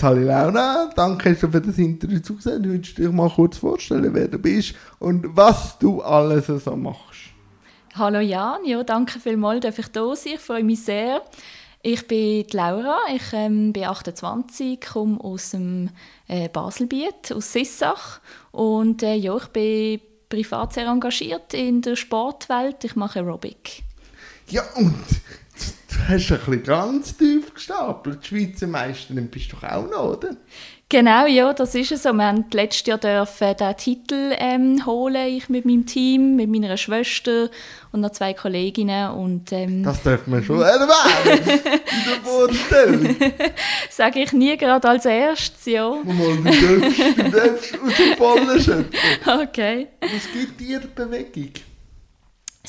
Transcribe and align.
Sally 0.00 0.24
Launa, 0.24 0.90
danke 0.96 1.36
schon 1.36 1.52
für 1.52 1.60
das 1.60 1.76
Interview 1.76 2.20
zugesehen. 2.20 2.64
Würdest 2.64 2.96
du 2.96 3.02
dich 3.02 3.12
mal 3.12 3.28
kurz 3.28 3.58
vorstellen, 3.58 4.14
wer 4.14 4.28
du 4.28 4.38
bist 4.38 4.74
und 4.98 5.36
was 5.36 5.78
du 5.78 6.00
alles 6.00 6.46
so 6.46 6.74
machst? 6.74 7.34
Hallo 7.94 8.20
Jan, 8.20 8.64
ja, 8.64 8.82
danke 8.82 9.20
vielmals, 9.20 9.60
dass 9.60 9.78
ich 9.78 9.88
da 9.88 10.16
sein. 10.16 10.32
Ich 10.36 10.40
freue 10.40 10.64
mich 10.64 10.82
sehr. 10.84 11.20
Ich 11.82 12.08
bin 12.08 12.46
Laura, 12.52 12.96
ich 13.14 13.24
ähm, 13.34 13.74
bin 13.74 13.84
28, 13.84 14.80
komme 14.80 15.20
aus 15.20 15.50
dem 15.50 15.90
äh, 16.28 16.48
Baselbiet, 16.48 17.30
aus 17.34 17.52
Sissach 17.52 18.20
und 18.52 19.02
äh, 19.02 19.16
ja, 19.16 19.36
ich 19.36 19.48
bin 19.48 20.00
privat 20.30 20.72
sehr 20.72 20.86
engagiert 20.86 21.52
in 21.52 21.82
der 21.82 21.96
Sportwelt. 21.96 22.84
Ich 22.84 22.96
mache 22.96 23.18
Aerobic. 23.18 23.82
Ja, 24.48 24.62
und 24.76 24.94
du 25.90 26.08
hast 26.08 26.32
ein 26.32 26.38
bisschen 26.38 26.62
ganz 26.62 27.16
tief 27.16 27.54
gestapelt. 27.54 28.18
Die 28.22 28.26
Schweizer 28.28 28.66
Meisterin 28.66 29.28
bist 29.28 29.52
du 29.52 29.56
doch 29.56 29.64
auch 29.64 29.90
noch, 29.90 30.16
oder? 30.16 30.36
Genau, 30.92 31.24
ja, 31.26 31.52
das 31.52 31.76
ist 31.76 31.92
es 31.92 32.02
so. 32.02 32.12
Wir 32.12 32.26
haben 32.26 32.46
letztes 32.52 32.84
Jahr 32.84 32.98
dürfen 32.98 33.56
den 33.56 33.76
Titel 33.76 34.34
ähm, 34.36 34.84
holen, 34.84 35.28
ich 35.28 35.48
mit 35.48 35.64
meinem 35.64 35.86
Team, 35.86 36.34
mit 36.34 36.50
meiner 36.50 36.76
Schwester 36.76 37.48
und 37.92 38.00
noch 38.00 38.10
zwei 38.10 38.34
Kolleginnen. 38.34 39.12
Und, 39.12 39.52
ähm, 39.52 39.84
das 39.84 40.02
dürfen 40.02 40.32
wir 40.32 40.42
schon 40.42 40.62
erwähnen 40.62 41.38
in 41.46 41.54
der 41.54 42.20
Vorstellung. 42.24 43.16
Sage 43.90 44.20
ich 44.20 44.32
nie 44.32 44.56
gerade 44.56 44.88
als 44.88 45.04
erstes, 45.04 45.64
ja. 45.66 45.90
Mal, 45.90 46.36
du 46.36 46.42
darfst, 46.42 46.98
du 46.98 47.30
darfst 47.30 47.78
aus 47.80 47.96
dem 47.96 48.16
Vollen 48.18 48.60
schöpfen. 48.60 49.40
Okay. 49.42 49.86
Was 50.00 50.32
gibt 50.32 50.58
dir 50.58 50.80
Bewegung? 50.92 51.52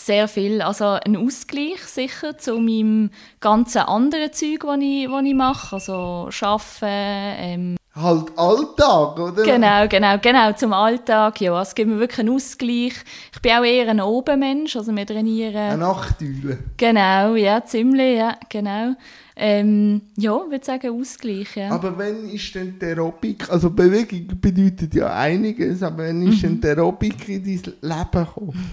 Sehr 0.04 0.28
viel. 0.28 0.64
Also 0.64 0.98
ein 1.06 1.16
Ausgleich 1.16 1.80
sicher 1.86 2.36
zu 2.36 2.56
meinem 2.56 3.12
ganzen 3.40 3.84
anderen 3.84 4.34
Zeug, 4.34 4.62
das 4.62 4.78
ich, 4.80 5.08
ich 5.08 5.34
mache. 5.36 5.76
Also 5.76 6.30
Arbeiten, 6.42 6.76
ähm, 6.82 7.78
halt 7.96 8.36
Alltag, 8.36 9.20
oder? 9.20 9.44
Genau, 9.44 9.88
genau, 9.88 10.18
genau, 10.18 10.54
zum 10.54 10.74
Alltag, 10.74 11.40
ja. 11.42 11.62
Es 11.62 11.76
gibt 11.76 11.92
mir 11.92 12.00
wirklich 12.00 12.20
einen 12.20 12.36
Ausgleich. 12.36 12.94
Ich 13.32 13.42
bin 13.44 13.52
auch 13.52 13.64
eher 13.64 13.90
ein 13.90 14.02
Obenmensch, 14.02 14.76
also 14.76 14.96
wir 14.96 15.06
trainieren... 15.06 15.56
Eine 15.56 15.78
Nachtüle. 15.78 16.58
Genau, 16.78 17.36
ja, 17.36 17.64
ziemlich, 17.64 18.18
ja, 18.18 18.38
genau. 18.50 18.96
Ähm, 19.44 20.02
ja, 20.18 20.40
ich 20.46 20.52
würde 20.52 20.64
sagen 20.64 21.00
Ausgleich, 21.00 21.56
ja. 21.56 21.72
Aber 21.72 21.98
wenn 21.98 22.30
ist 22.30 22.54
denn 22.54 22.78
die 22.80 22.86
Aerobik, 22.86 23.50
also 23.50 23.72
Bewegung 23.72 24.28
bedeutet 24.40 24.94
ja 24.94 25.12
einiges, 25.16 25.82
aber 25.82 26.04
wenn 26.04 26.28
ist 26.28 26.44
denn 26.44 26.62
die 26.62 26.68
Aerobik 26.68 27.28
in 27.28 27.44
dein 27.44 27.54
Leben 27.82 28.12
gekommen? 28.12 28.72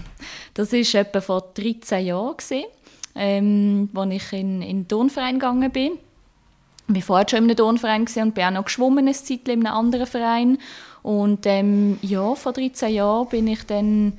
Das 0.53 0.71
war 0.71 1.01
etwa 1.01 1.21
vor 1.21 1.51
13 1.55 2.05
Jahren, 2.05 2.35
ähm, 3.15 3.89
als 3.95 4.13
ich 4.13 4.33
in, 4.33 4.61
in 4.61 4.81
den 4.81 4.87
Turnverein 4.87 5.39
gegangen 5.39 5.71
bin 5.71 5.93
ich 6.97 7.07
war 7.07 7.17
vorher 7.17 7.29
schon 7.29 7.39
in 7.39 7.43
einem 7.45 7.57
Turnverein 7.57 8.01
und 8.01 8.33
bin 8.33 8.43
auch 8.45 8.51
noch 8.51 8.65
geschwommen 8.65 8.99
eine 8.99 9.13
Zeit 9.13 9.47
in 9.47 9.65
einem 9.65 9.73
anderen 9.75 10.07
Verein. 10.07 10.57
Und 11.01 11.45
ähm, 11.45 11.97
ja, 12.01 12.35
vor 12.35 12.53
13 12.53 12.93
Jahren 12.93 13.27
bin 13.29 13.47
ich 13.47 13.63
dann 13.65 14.13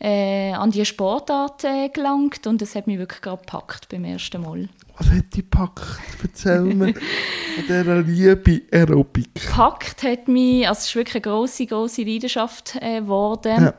äh, 0.00 0.52
an 0.52 0.70
diese 0.70 0.84
Sportart 0.84 1.64
äh, 1.64 1.88
gelangt 1.88 2.46
und 2.46 2.60
es 2.62 2.74
hat 2.74 2.86
mich 2.86 2.98
wirklich 2.98 3.22
gerade 3.22 3.38
gepackt 3.38 3.88
beim 3.88 4.04
ersten 4.04 4.42
Mal. 4.42 4.68
Was 4.98 5.10
hat 5.10 5.34
dich 5.34 5.42
gepackt? 5.42 5.84
Erzähl 6.22 6.62
mir 6.62 6.94
von 7.54 7.64
dieser 7.68 8.02
Liebe 8.02 8.62
Aerobik. 8.72 9.34
Gepackt 9.34 10.02
hat 10.02 10.28
mich, 10.28 10.66
also 10.66 10.78
es 10.78 10.86
ist 10.86 10.94
wirklich 10.96 11.24
eine 11.24 11.32
grosse, 11.32 11.66
grosse 11.66 12.02
Leidenschaft 12.02 12.76
äh, 12.80 13.00
geworden. 13.00 13.64
Ja. 13.64 13.74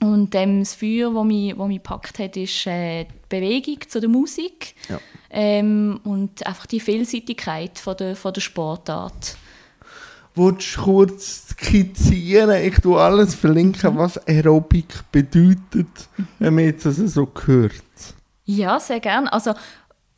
Und 0.00 0.34
ähm, 0.34 0.60
das 0.60 0.74
Feuer, 0.74 1.12
das 1.14 1.24
mich, 1.24 1.54
das 1.56 1.68
mich 1.68 1.82
gepackt 1.82 2.18
hat, 2.18 2.36
ist 2.36 2.66
äh, 2.66 3.04
die 3.04 3.10
Bewegung 3.28 3.78
zu 3.88 4.00
der 4.00 4.08
Musik. 4.08 4.74
Ja 4.88 4.98
ähm, 5.32 5.98
und 6.04 6.46
einfach 6.46 6.66
die 6.66 6.78
Vielseitigkeit 6.78 7.78
von 7.78 7.96
der, 7.96 8.14
von 8.14 8.34
der 8.34 8.42
Sportart. 8.42 9.36
Willst 10.34 10.76
du 10.76 10.82
kurz 10.82 11.48
skizzieren? 11.48 12.50
Ich 12.62 12.78
tue 12.78 13.00
alles 13.00 13.34
verlinken, 13.34 13.94
mhm. 13.94 13.98
was 13.98 14.26
Aerobik 14.26 15.10
bedeutet, 15.10 16.08
wenn 16.38 16.54
man 16.54 16.64
jetzt 16.64 16.86
das 16.86 16.96
so 16.96 17.28
hört. 17.46 17.72
Ja, 18.44 18.78
sehr 18.78 19.00
gerne. 19.00 19.32
Also, 19.32 19.54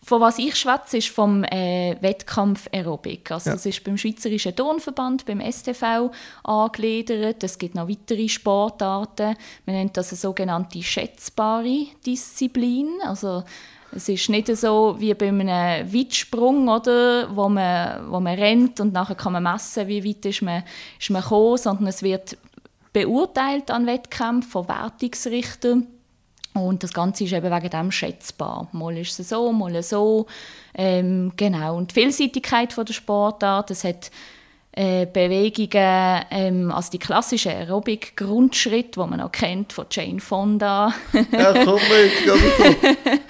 von 0.04 0.20
was 0.20 0.38
ich 0.38 0.54
schwätze, 0.54 0.98
ist 0.98 1.08
vom 1.08 1.44
äh, 1.44 1.96
Wettkampf 2.00 2.68
Aerobik. 2.72 3.30
Also, 3.30 3.50
ja. 3.50 3.56
Das 3.56 3.64
ist 3.64 3.82
beim 3.84 3.96
Schweizerischen 3.96 4.54
Turnverband, 4.54 5.24
beim 5.24 5.40
STV 5.40 6.10
angegliedert. 6.42 7.42
Es 7.42 7.58
gibt 7.58 7.74
noch 7.74 7.88
weitere 7.88 8.28
Sportarten. 8.28 9.34
Man 9.64 9.76
nennt 9.76 9.96
das 9.96 10.10
eine 10.10 10.18
sogenannte 10.18 10.82
schätzbare 10.82 11.86
Disziplin. 12.04 12.88
Also, 13.02 13.44
es 13.92 14.08
ist 14.08 14.28
nicht 14.28 14.54
so 14.56 14.96
wie 14.98 15.14
bei 15.14 15.28
einem 15.28 15.48
Weitsprung, 15.48 16.68
oder, 16.68 17.34
wo, 17.34 17.48
man, 17.48 18.10
wo 18.10 18.20
man 18.20 18.38
rennt 18.38 18.80
und 18.80 18.92
nachher 18.92 19.14
kann 19.14 19.32
man 19.32 19.42
messen, 19.44 19.88
wie 19.88 20.04
weit 20.04 20.26
ist 20.26 20.42
man, 20.42 20.64
ist 20.98 21.10
man 21.10 21.22
gekommen, 21.22 21.56
sondern 21.56 21.86
es 21.86 22.02
wird 22.02 22.36
beurteilt 22.92 23.70
an 23.70 23.86
Wettkämpfen 23.86 24.50
von 24.50 24.68
Wertungsrichtern. 24.68 25.86
Und 26.54 26.84
das 26.84 26.92
Ganze 26.92 27.24
ist 27.24 27.32
eben 27.32 27.50
wegen 27.50 27.70
dem 27.70 27.90
schätzbar. 27.90 28.68
Mal 28.72 28.96
ist 28.98 29.18
es 29.18 29.28
so, 29.28 29.52
mal 29.52 29.82
so. 29.82 30.26
Ähm, 30.74 31.32
genau. 31.36 31.76
Und 31.76 31.90
die 31.90 32.00
Vielseitigkeit 32.00 32.72
von 32.72 32.86
der 32.86 32.94
Sportart, 32.94 33.72
es 33.72 33.82
hat 33.82 34.10
äh, 34.76 35.06
Bewegungen, 35.06 36.24
ähm, 36.30 36.72
also 36.72 36.90
die 36.90 36.98
klassischen 36.98 37.52
Aerobic-Grundschritte, 37.52 39.00
die 39.00 39.08
man 39.08 39.20
auch 39.20 39.32
kennt 39.32 39.72
von 39.72 39.86
Jane 39.90 40.20
Fonda. 40.20 40.92
ja, 41.32 41.64
komm 41.64 41.78
jetzt 41.78 42.24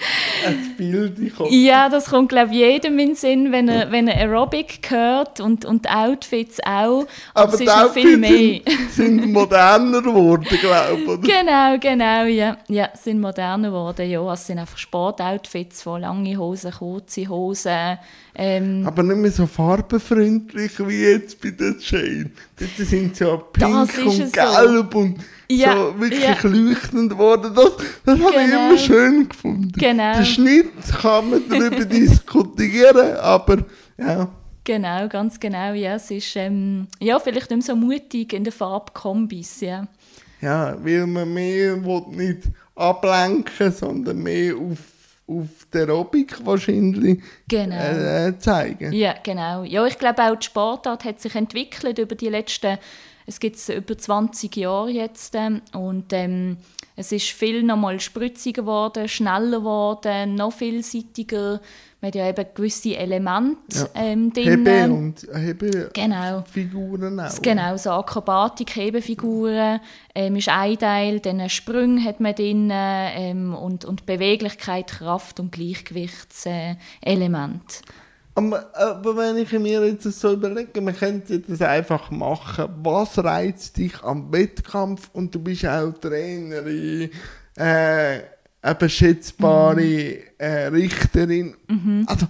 ein 0.47 0.75
Bild. 0.77 1.17
Ja, 1.49 1.89
das 1.89 2.05
kommt 2.05 2.29
glaube 2.29 2.51
ich 2.51 2.57
jedem 2.57 2.99
in 2.99 3.09
den 3.09 3.15
Sinn, 3.15 3.51
wenn 3.51 3.67
er, 3.67 3.91
wenn 3.91 4.07
er 4.07 4.17
Aerobic 4.17 4.79
hört 4.89 5.39
und, 5.39 5.65
und 5.65 5.85
die 5.85 5.89
Outfits 5.89 6.59
auch. 6.65 7.05
Aber, 7.33 7.53
Aber 7.53 7.57
die 7.57 7.69
Outfits 7.69 8.27
sind, 8.27 8.61
sind, 8.91 9.31
moderner 9.31 10.01
geworden, 10.01 10.45
glaube 10.59 11.19
ich. 11.21 11.29
Genau, 11.29 11.77
genau, 11.79 12.25
ja. 12.25 12.57
Ja, 12.67 12.89
sind 12.93 13.21
moderner 13.21 13.69
geworden, 13.69 14.09
ja. 14.09 14.33
Es 14.33 14.47
sind 14.47 14.59
einfach 14.59 14.77
Sportoutfits 14.77 15.83
von 15.83 16.01
lange 16.01 16.37
Hosen, 16.37 16.71
kurze 16.71 17.27
Hosen, 17.27 17.97
ähm, 18.37 18.83
Aber 18.85 19.01
nicht 19.01 19.17
mehr 19.17 19.31
so 19.31 19.47
farbenfreundlich 19.47 20.71
wie 20.85 21.03
jetzt 21.03 21.39
bei 21.39 21.51
der 21.51 21.75
Jane. 21.79 22.31
Dort 22.59 22.87
sind 22.87 23.17
ja 23.17 23.37
pink 23.37 23.73
und 24.05 24.33
gelb 24.33 24.89
so. 24.91 24.99
und 24.99 25.19
ja, 25.47 25.73
so 25.73 25.99
wirklich 25.99 26.21
ja. 26.21 26.35
leuchtend 26.43 27.11
geworden. 27.11 27.53
Das, 27.55 27.71
das 28.03 28.17
genau. 28.17 28.31
habe 28.31 28.41
ich 28.41 28.51
immer 28.51 28.77
schön 28.77 29.29
gefunden. 29.29 29.71
Genau. 29.77 30.15
Den 30.15 30.25
Schnitt 30.35 30.71
kann 31.01 31.29
man 31.29 31.43
darüber 31.49 31.85
diskutieren, 31.85 33.17
aber 33.17 33.65
ja. 33.97 34.29
Genau, 34.63 35.07
ganz 35.07 35.39
genau. 35.39 35.73
Ja, 35.73 35.95
es 35.95 36.09
ist 36.09 36.35
ähm, 36.35 36.87
ja, 36.99 37.19
vielleicht 37.19 37.51
nicht 37.51 37.67
mehr 37.67 37.75
so 37.75 37.75
mutig 37.75 38.33
in 38.33 38.43
der 38.43 38.53
Farbkombis. 38.53 39.61
Ja. 39.61 39.87
ja, 40.41 40.75
weil 40.83 41.05
man 41.05 41.33
mehr 41.33 41.83
will 41.83 42.03
nicht 42.09 42.49
ablenken 42.75 43.71
sondern 43.71 44.21
mehr 44.21 44.55
auf 44.55 44.79
auf 45.27 45.65
der 45.73 45.89
Aerobik 45.89 46.45
wahrscheinlich 46.45 47.21
genau. 47.47 47.75
äh, 47.75 48.37
zeigen. 48.37 48.93
Ja, 48.93 49.15
genau. 49.23 49.63
Ja, 49.63 49.85
ich 49.85 49.97
glaube 49.97 50.21
auch 50.23 50.35
die 50.35 50.45
Sportart 50.45 51.03
hat 51.03 51.19
sich 51.19 51.35
entwickelt 51.35 51.97
über 51.97 52.15
die 52.15 52.29
letzten, 52.29 52.77
es 53.25 53.39
gibt 53.39 53.55
es 53.55 53.69
über 53.69 53.97
20 53.97 54.55
Jahre 54.55 54.89
jetzt 54.89 55.35
ähm, 55.35 55.61
und 55.73 56.13
ähm, 56.13 56.57
es 56.95 57.11
ist 57.11 57.29
viel 57.29 57.63
noch 57.63 57.77
mal 57.77 57.99
spritziger 57.99 58.61
geworden, 58.61 59.07
schneller 59.07 59.59
geworden, 59.59 60.35
noch 60.35 60.53
vielseitiger 60.53 61.59
man 62.05 62.09
hat 62.09 62.15
ja 62.15 62.29
eben 62.29 62.45
gewisse 62.53 62.95
Elemente 62.95 63.57
ja. 63.73 63.87
ähm, 63.95 64.31
drin. 64.31 64.65
Hebe 64.65 64.93
und 64.93 65.27
Hebe 65.33 65.89
genau. 65.91 66.43
Figuren 66.51 67.19
auch. 67.19 67.41
Genau, 67.41 67.77
so 67.77 67.89
Akrobatik, 67.91 68.75
Hebefiguren 68.75 69.79
ähm, 70.13 70.35
ist 70.35 70.49
ein 70.49 70.77
Teil, 70.77 71.19
dann 71.19 71.49
Sprünge 71.49 72.03
hat 72.03 72.19
man 72.19 72.35
drin 72.35 72.69
ähm, 72.71 73.55
und, 73.55 73.85
und 73.85 74.05
Beweglichkeit, 74.05 74.87
Kraft 74.87 75.39
und 75.39 75.51
Gleichgewichtselement. 75.51 76.77
Äh, 77.03 77.91
aber, 78.37 78.75
aber, 78.75 79.15
wenn 79.15 79.37
ich 79.37 79.51
mir 79.53 79.87
jetzt 79.87 80.03
so 80.03 80.33
überlege, 80.33 80.81
man 80.81 80.95
könnte 80.95 81.39
das 81.39 81.61
einfach 81.61 82.11
machen. 82.11 82.67
Was 82.83 83.17
reizt 83.17 83.77
dich 83.77 84.03
am 84.03 84.31
Wettkampf? 84.31 85.09
Und 85.13 85.33
du 85.33 85.39
bist 85.39 85.65
auch 85.65 85.93
Trainerin, 85.93 87.11
äh, 87.55 88.19
eine 88.61 88.89
schätzbare 88.89 89.81
mhm. 89.81 90.17
äh, 90.37 90.67
Richterin. 90.67 91.55
Mhm. 91.69 92.03
Also, 92.07 92.27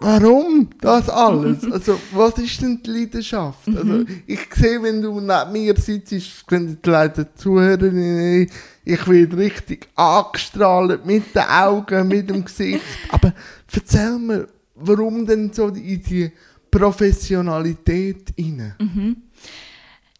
warum 0.00 0.70
das 0.80 1.10
alles? 1.10 1.66
Also, 1.70 2.00
was 2.12 2.38
ist 2.38 2.62
denn 2.62 2.82
die 2.82 2.90
Leidenschaft? 2.90 3.66
Mhm. 3.66 3.76
Also, 3.76 4.04
ich 4.26 4.54
sehe, 4.54 4.82
wenn 4.82 5.02
du 5.02 5.20
neben 5.20 5.52
mir 5.52 5.76
sitzt, 5.76 6.46
können 6.46 6.78
die 6.82 6.90
Leute 6.90 7.28
Zuhörerinnen, 7.34 8.48
ich 8.86 9.06
werde 9.06 9.36
richtig 9.36 9.88
angestrahlt 9.96 11.04
mit 11.04 11.34
den 11.34 11.42
Augen, 11.42 12.08
mit 12.08 12.30
dem 12.30 12.42
Gesicht. 12.42 12.80
Aber 13.10 13.34
erzähl 13.70 14.18
mir, 14.18 14.46
warum 14.74 15.26
denn 15.26 15.52
so 15.52 15.68
in 15.68 16.02
die 16.02 16.32
Professionalität 16.70 18.32
rein? 18.38 18.74
Mhm. 18.78 19.16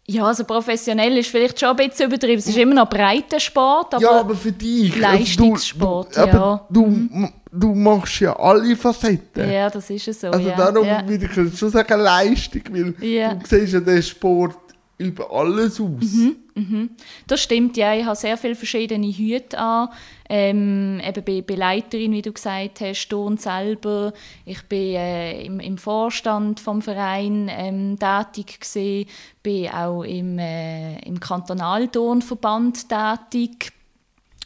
Ja, 0.07 0.25
also 0.25 0.43
professionell 0.43 1.17
ist 1.17 1.29
vielleicht 1.29 1.59
schon 1.59 1.69
ein 1.69 1.75
bisschen 1.75 2.07
übertrieben. 2.07 2.37
Es 2.37 2.47
ist 2.47 2.57
immer 2.57 2.75
noch 2.75 2.89
Breitensport, 2.89 3.95
aber, 3.95 4.03
ja, 4.03 4.19
aber 4.19 4.35
für 4.35 4.51
dich. 4.51 4.95
Leistungssport, 4.95 6.15
also 6.15 6.59
du, 6.69 6.81
du, 6.81 6.87
ja. 6.87 7.29
Du, 7.51 7.59
du 7.59 7.73
machst 7.73 8.19
ja 8.19 8.37
alle 8.37 8.75
Facetten. 8.75 9.51
Ja, 9.51 9.67
das 9.67 9.89
ist 9.89 10.07
es 10.07 10.21
so. 10.21 10.27
Also 10.27 10.47
ja. 10.47 10.55
darum 10.55 10.85
ja. 10.85 11.07
würde 11.07 11.25
ich 11.25 11.57
schon 11.57 11.71
sagen 11.71 11.99
Leistung, 11.99 12.61
weil 12.69 12.93
Ja. 13.03 13.33
du 13.33 13.45
siehst 13.47 13.73
ja 13.73 13.79
den 13.79 14.03
Sport 14.03 14.57
über 14.99 15.31
alles 15.31 15.81
aus. 15.81 16.13
Mhm. 16.53 16.89
Das 17.25 17.41
stimmt, 17.41 17.75
ja. 17.75 17.95
Ich 17.95 18.05
habe 18.05 18.15
sehr 18.15 18.37
viele 18.37 18.55
verschiedene 18.55 19.07
Hüte 19.07 19.57
an. 19.57 19.89
Ähm, 20.27 20.99
eben 21.05 21.23
bin, 21.23 21.43
bin 21.43 21.57
Leiterin, 21.57 22.11
wie 22.11 22.21
du 22.21 22.31
gesagt 22.31 22.81
hast, 22.81 23.09
Turn 23.09 23.37
selber. 23.37 24.13
Ich 24.45 24.63
bin 24.63 24.95
äh, 24.95 25.43
im, 25.43 25.59
im 25.59 25.77
Vorstand 25.77 26.59
vom 26.59 26.81
Verein 26.81 27.49
ähm, 27.49 27.99
tätig 27.99 28.59
gewesen. 28.59 29.09
Bin 29.43 29.69
auch 29.69 30.03
im, 30.03 30.39
äh, 30.39 30.99
im 30.99 31.19
Kantonalturnverband 31.19 32.87
tätig 32.89 33.71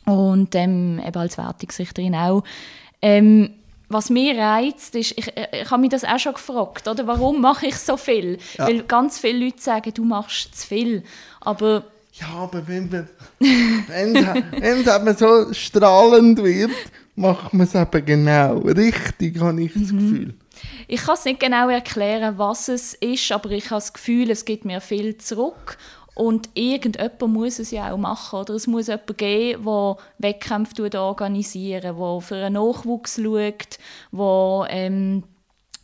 und 0.06 0.54
ähm, 0.56 1.02
eben 1.06 1.18
als 1.18 1.38
Wertungsrichterin 1.38 2.16
auch. 2.16 2.44
Ähm, 3.02 3.52
was 3.88 4.10
mir 4.10 4.38
reizt, 4.38 4.96
ist, 4.96 5.18
ich, 5.18 5.36
äh, 5.36 5.64
ich 5.64 5.72
habe 5.72 5.82
mich 5.82 5.90
das 5.90 6.04
auch 6.04 6.20
schon 6.20 6.34
gefragt, 6.34 6.88
oder? 6.88 7.08
warum 7.08 7.42
mache 7.42 7.68
ich 7.68 7.76
so 7.76 7.98
viel? 7.98 8.38
Ja. 8.58 8.68
Weil 8.68 8.84
ganz 8.84 9.20
viele 9.20 9.46
Leute 9.46 9.62
sagen, 9.62 9.94
du 9.94 10.04
machst 10.04 10.56
zu 10.60 10.68
viel. 10.68 11.04
Aber 11.42 11.84
Ja, 12.20 12.28
aber 12.44 12.68
wenn 12.68 12.90
man 12.90 13.08
wenn 13.88 14.16
es 14.86 14.96
eben 14.96 15.18
so 15.18 15.54
strahlend 15.54 16.44
wird, 16.44 16.72
macht 17.16 17.54
man 17.54 17.68
es 17.68 17.76
eben 17.76 18.06
genau 18.06 18.58
richtig, 18.60 19.40
habe 19.40 19.62
ich 19.64 19.76
Mhm. 19.76 19.82
das 19.82 19.90
Gefühl. 19.92 20.34
ich 20.88 21.02
kann 21.02 21.16
es 21.16 21.26
nicht 21.26 21.40
genau 21.40 21.70
erklären, 21.70 22.38
was 22.38 22.68
es 22.68 22.94
ist, 22.96 23.32
aber 23.32 23.52
ich 23.52 23.66
habe 23.66 23.76
das 23.76 23.94
Gefühl, 23.94 24.30
es 24.32 24.44
gibt 24.46 24.66
mir 24.66 24.82
viel 24.82 25.18
zurück. 25.18 25.78
Und 26.16 26.50
irgendjemand 26.54 27.22
muss 27.34 27.60
es 27.60 27.72
ja 27.72 27.94
auch 27.94 27.98
machen. 27.98 28.40
Oder 28.42 28.56
es 28.56 28.68
muss 28.68 28.88
jemanden 28.88 29.16
geben, 29.16 29.64
der 29.64 29.98
Wettkämpfe 30.18 30.74
tut 30.76 30.96
organisiert, 30.96 31.86
der 31.86 31.96
für 32.20 32.36
einen 32.36 32.56
Nachwuchs 32.56 33.16
schaut, 33.24 33.78
der, 34.12 34.68
ähm, 34.70 35.24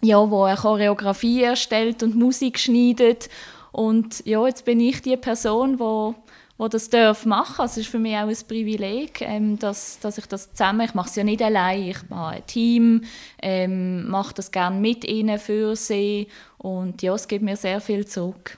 ja, 0.01 0.29
wo 0.29 0.43
eine 0.43 0.57
Choreografie 0.57 1.43
erstellt 1.43 2.03
und 2.03 2.15
Musik 2.17 2.59
schneidet. 2.59 3.29
Und 3.71 4.25
ja, 4.25 4.45
jetzt 4.45 4.65
bin 4.65 4.81
ich 4.81 5.01
die 5.01 5.15
Person, 5.15 5.77
die 5.77 6.15
wo 6.57 6.67
das 6.67 6.89
darf 6.89 7.25
machen. 7.25 7.61
Also 7.61 7.79
es 7.79 7.87
ist 7.87 7.91
für 7.91 7.99
mich 7.99 8.15
auch 8.15 8.27
ein 8.27 8.37
Privileg, 8.47 9.21
ähm, 9.21 9.59
dass, 9.59 9.99
dass 9.99 10.17
ich 10.17 10.25
das 10.25 10.51
zusammen, 10.51 10.81
ich 10.81 10.93
mache 10.93 11.09
es 11.09 11.15
ja 11.15 11.23
nicht 11.23 11.41
allein, 11.41 11.83
ich 11.83 11.97
habe 12.09 12.37
ein 12.37 12.47
Team, 12.47 13.03
ähm, 13.41 14.07
mache 14.07 14.33
das 14.33 14.51
gerne 14.51 14.79
mit 14.79 15.03
ihnen, 15.03 15.39
für 15.39 15.75
sie 15.75 16.27
und 16.57 17.01
ja, 17.01 17.13
es 17.13 17.27
gibt 17.27 17.43
mir 17.43 17.57
sehr 17.57 17.81
viel 17.81 18.05
zurück. 18.05 18.57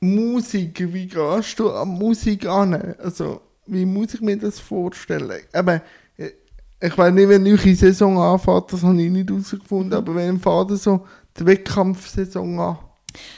Musik, 0.00 0.92
wie 0.92 1.06
gehst 1.06 1.58
du 1.58 1.70
an 1.70 1.88
Musik 1.88 2.46
an? 2.46 2.94
Also, 2.98 3.40
wie 3.66 3.84
muss 3.84 4.14
ich 4.14 4.20
mir 4.20 4.36
das 4.36 4.60
vorstellen? 4.60 5.42
Aber 5.52 5.82
äh, 6.16 6.30
ich 6.80 6.96
weiß 6.96 7.12
nicht, 7.12 7.28
wenn 7.28 7.44
die 7.44 7.52
neue 7.52 7.74
Saison 7.74 8.18
anfängt, 8.18 8.72
das 8.72 8.82
habe 8.82 9.00
ich 9.02 9.10
nicht 9.10 9.28
herausgefunden, 9.28 9.94
aber 9.94 10.14
wenn 10.14 10.38
fängt 10.38 10.78
so 10.78 11.04
die 11.36 11.46
Wettkampfsaison 11.46 12.60
an? 12.60 12.78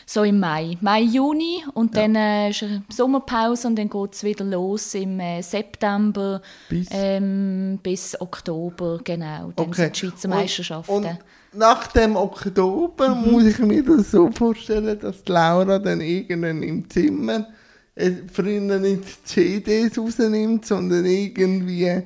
So 0.06 0.22
im 0.22 0.40
Mai, 0.40 0.76
Mai, 0.80 1.02
Juni 1.02 1.64
und 1.74 1.96
dann 1.96 2.14
äh, 2.14 2.50
ist 2.50 2.62
eine 2.62 2.82
Sommerpause 2.88 3.68
und 3.68 3.76
dann 3.76 3.88
geht 3.88 4.12
es 4.14 4.24
wieder 4.24 4.44
los 4.44 4.94
im 4.94 5.20
äh, 5.20 5.42
September 5.42 6.40
Bis? 6.68 6.88
ähm, 6.90 7.78
bis 7.82 8.20
Oktober, 8.20 9.00
genau, 9.02 9.52
dann 9.56 9.72
sind 9.72 9.94
die 9.94 10.00
Schweizer 10.00 10.28
Meisterschaften. 10.28 10.92
Und, 10.92 11.04
und 11.06 11.18
nach 11.52 11.86
dem 11.88 12.16
Oktober 12.16 13.14
muss 13.14 13.44
ich 13.44 13.58
mir 13.58 13.82
das 13.82 14.10
so 14.10 14.30
vorstellen, 14.30 14.98
dass 14.98 15.26
Laura 15.26 15.78
dann 15.78 16.00
irgendwann 16.00 16.62
im 16.62 16.88
Zimmer 16.88 17.46
äh, 17.94 18.12
früher 18.32 18.78
nicht 18.78 19.26
CDs 19.26 19.98
rausnimmt, 19.98 20.64
sondern 20.64 21.04
irgendwie 21.04 22.02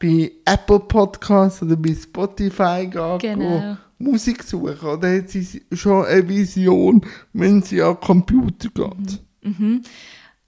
bei 0.00 0.32
Apple 0.44 0.80
Podcasts 0.80 1.62
oder 1.62 1.76
bei 1.76 1.94
Spotify 1.94 2.86
geht 2.86 3.20
Genau. 3.20 3.76
Musik 3.98 4.42
suchen. 4.42 4.88
Oder 4.88 5.16
hat 5.16 5.30
sie 5.30 5.62
schon 5.72 6.04
eine 6.04 6.28
Vision, 6.28 7.04
wenn 7.32 7.62
sie 7.62 7.82
an 7.82 7.94
den 7.94 8.00
Computer 8.00 8.68
geht? 8.68 9.20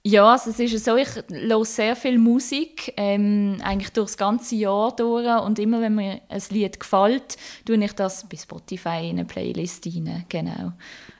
Ja, 0.03 0.31
also 0.31 0.49
es 0.49 0.59
ist 0.59 0.83
so, 0.83 0.95
ich 0.95 1.09
höre 1.29 1.63
sehr 1.63 1.95
viel 1.95 2.17
Musik, 2.17 2.91
ähm, 2.97 3.57
eigentlich 3.63 3.91
durch 3.91 4.07
das 4.07 4.17
ganze 4.17 4.55
Jahr 4.55 4.95
durch 4.95 5.27
und 5.43 5.59
immer 5.59 5.79
wenn 5.79 5.93
mir 5.93 6.21
ein 6.27 6.41
Lied 6.49 6.79
gefällt, 6.79 7.37
tue 7.65 7.83
ich 7.83 7.93
das 7.93 8.27
bei 8.27 8.35
Spotify 8.35 9.09
in 9.09 9.19
eine 9.19 9.25
Playlist 9.25 9.85
rein, 9.85 10.25
genau. 10.27 10.71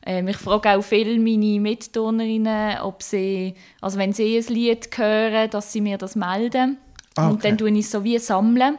Ähm, 0.04 0.30
ich 0.30 0.38
frage 0.38 0.72
auch 0.72 0.82
viele 0.84 1.20
meine 1.20 1.60
Mitturnerinnen, 1.60 2.80
ob 2.82 3.04
sie, 3.04 3.54
also 3.82 4.00
wenn 4.00 4.14
sie 4.14 4.38
ein 4.38 4.52
Lied 4.52 4.90
hören, 4.98 5.52
dass 5.52 5.72
sie 5.72 5.82
mir 5.82 6.00
das 6.00 6.16
melden 6.16 6.80
Ah, 7.18 7.28
und 7.28 7.36
okay. 7.36 7.50
dann 7.50 7.58
tue 7.58 7.72
ich 7.72 7.80
es 7.80 7.92
so 7.92 8.04
wie 8.04 8.18
sammeln 8.18 8.78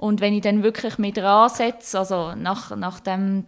und 0.00 0.22
wenn 0.22 0.32
ich 0.32 0.40
dann 0.40 0.62
wirklich 0.62 0.96
mit 0.96 1.18
dran 1.18 1.50
setze, 1.50 1.98
also 1.98 2.34
nach, 2.34 2.74
nach 2.74 3.00
dem 3.00 3.44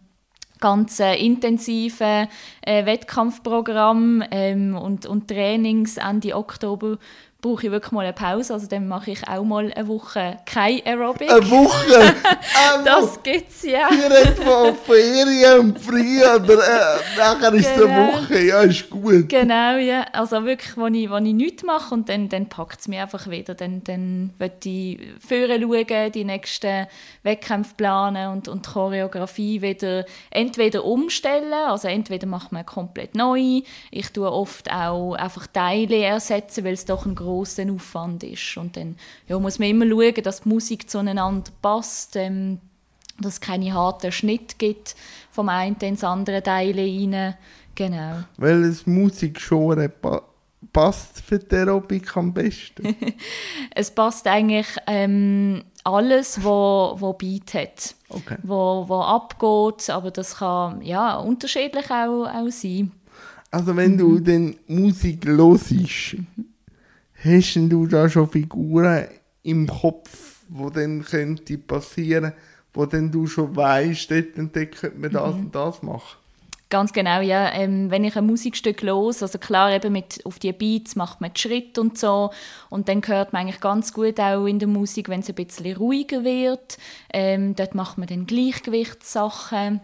ganzen 0.60 1.14
intensiven 1.14 2.28
äh, 2.60 2.84
Wettkampfprogramm 2.84 4.22
ähm, 4.30 4.76
und, 4.76 5.06
und 5.06 5.28
Trainings 5.28 5.96
Ende 5.96 6.36
Oktober 6.36 6.98
brauche 7.42 7.66
ich 7.66 7.72
wirklich 7.72 7.92
mal 7.92 8.04
eine 8.04 8.14
Pause. 8.14 8.54
Also 8.54 8.66
dann 8.66 8.88
mache 8.88 9.10
ich 9.10 9.28
auch 9.28 9.44
mal 9.44 9.70
eine 9.70 9.86
Woche 9.86 10.38
kein 10.46 10.80
Aerobic. 10.86 11.30
Eine 11.30 11.50
Woche! 11.50 11.72
Woche. 11.72 12.84
das 12.84 13.22
gibt's 13.22 13.62
ja. 13.64 13.88
Direkt 13.90 14.38
von 14.42 14.74
Ferien 14.76 15.58
und 15.58 15.78
frei 15.78 16.36
oder 16.36 16.54
äh, 16.54 17.18
nachher 17.18 17.52
ist 17.52 17.66
es 17.66 17.72
eine 17.72 17.82
Genau. 17.82 18.12
Woche. 18.12 18.40
Ja, 18.40 18.60
ist 18.62 18.88
gut. 18.88 19.28
Genau, 19.28 19.76
ja. 19.76 20.06
Also 20.12 20.44
wirklich, 20.44 20.76
wo 20.76 20.86
ich, 20.86 21.10
wo 21.10 21.16
ich 21.16 21.34
nichts 21.34 21.62
mache 21.64 21.92
und 21.92 22.08
dann, 22.08 22.28
dann 22.28 22.48
packt 22.48 22.80
es 22.80 22.88
mich 22.88 23.00
einfach 23.00 23.28
wieder. 23.28 23.54
Dann, 23.54 23.82
dann 23.84 24.32
will 24.38 24.52
ich 24.64 24.98
vorher 25.20 25.60
schauen, 25.60 26.12
die 26.12 26.24
nächsten 26.24 26.86
Wettkämpfe 27.22 27.74
planen 27.76 28.28
und, 28.32 28.48
und 28.48 28.66
die 28.66 28.70
Choreografie 28.70 29.60
wieder 29.62 30.04
entweder 30.30 30.84
umstellen, 30.84 31.52
also 31.52 31.88
entweder 31.88 32.26
macht 32.26 32.52
man 32.52 32.64
komplett 32.64 33.14
neu, 33.14 33.60
ich 33.90 34.10
tue 34.12 34.30
oft 34.30 34.70
auch 34.72 35.14
einfach 35.14 35.46
Teile 35.46 36.02
ersetzen, 36.04 36.64
weil 36.64 36.74
es 36.74 36.84
doch 36.84 37.06
ein 37.06 37.14
grosser 37.32 37.70
Aufwand 37.72 38.22
ist. 38.24 38.56
Und 38.56 38.76
dann 38.76 38.96
ja, 39.28 39.38
muss 39.38 39.58
man 39.58 39.68
immer 39.68 39.86
schauen, 39.86 40.22
dass 40.22 40.42
die 40.42 40.48
Musik 40.48 40.88
zueinander 40.88 41.50
passt, 41.60 42.16
ähm, 42.16 42.58
dass 43.20 43.34
es 43.34 43.40
keine 43.40 43.72
harten 43.72 44.12
Schnitte 44.12 44.56
gibt 44.58 44.94
vom 45.30 45.48
einen 45.48 45.76
ins 45.80 46.04
andere 46.04 46.42
Teil 46.42 46.78
rein. 46.78 47.34
Genau. 47.74 48.24
Welches 48.36 48.86
Musikgenre 48.86 49.88
pa 49.88 50.22
passt 50.72 51.20
für 51.20 51.38
die 51.38 51.54
Aerobik 51.56 52.16
am 52.16 52.32
besten? 52.32 52.94
Es 53.74 53.90
passt 53.90 54.26
eigentlich 54.26 54.68
ähm, 54.86 55.64
alles, 55.84 56.42
wo, 56.42 56.94
wo 56.98 57.12
Beat 57.14 57.54
hat, 57.54 57.94
Okay. 58.08 58.36
wo, 58.42 58.84
wo 58.86 59.00
abgeht, 59.00 59.90
aber 59.90 60.10
das 60.10 60.36
kann 60.36 60.80
ja 60.82 61.16
unterschiedlich 61.16 61.90
auch, 61.90 62.26
auch 62.26 62.50
sein. 62.50 62.92
Also 63.50 63.76
wenn 63.76 63.98
du 63.98 64.18
dann 64.18 64.56
Musik 64.66 65.26
hörst, 65.26 65.74
hast 67.24 67.54
du 67.54 67.86
da 67.86 68.08
schon 68.08 68.28
Figuren 68.28 69.06
im 69.42 69.66
Kopf, 69.66 70.40
wo 70.48 70.70
dann 70.70 71.04
könnte 71.04 71.58
passieren, 71.58 72.32
wo 72.72 72.86
dann 72.86 73.10
du 73.10 73.26
schon 73.26 73.54
weißt, 73.54 74.10
dort 74.10 74.34
könnte 74.54 74.98
man 74.98 75.10
das 75.10 75.34
und 75.34 75.54
das 75.54 75.82
machen? 75.82 76.18
Ganz 76.72 76.94
genau, 76.94 77.20
ja. 77.20 77.52
Ähm, 77.52 77.90
wenn 77.90 78.02
ich 78.02 78.16
ein 78.16 78.24
Musikstück 78.24 78.80
los, 78.80 79.22
also 79.22 79.38
klar 79.38 79.70
eben 79.72 79.92
mit 79.92 80.24
auf 80.24 80.38
die 80.38 80.54
Beats 80.54 80.96
macht 80.96 81.20
man 81.20 81.30
die 81.34 81.40
Schritte 81.40 81.82
und 81.82 81.98
so 81.98 82.30
und 82.70 82.88
dann 82.88 83.02
hört 83.06 83.34
man 83.34 83.42
eigentlich 83.42 83.60
ganz 83.60 83.92
gut 83.92 84.18
auch 84.18 84.46
in 84.46 84.58
der 84.58 84.68
Musik, 84.68 85.10
wenn 85.10 85.20
es 85.20 85.28
ein 85.28 85.34
bisschen 85.34 85.76
ruhiger 85.76 86.24
wird. 86.24 86.78
Ähm, 87.12 87.54
dort 87.56 87.74
macht 87.74 87.98
man 87.98 88.06
dann 88.06 88.24
Gleichgewichtssachen. 88.24 89.82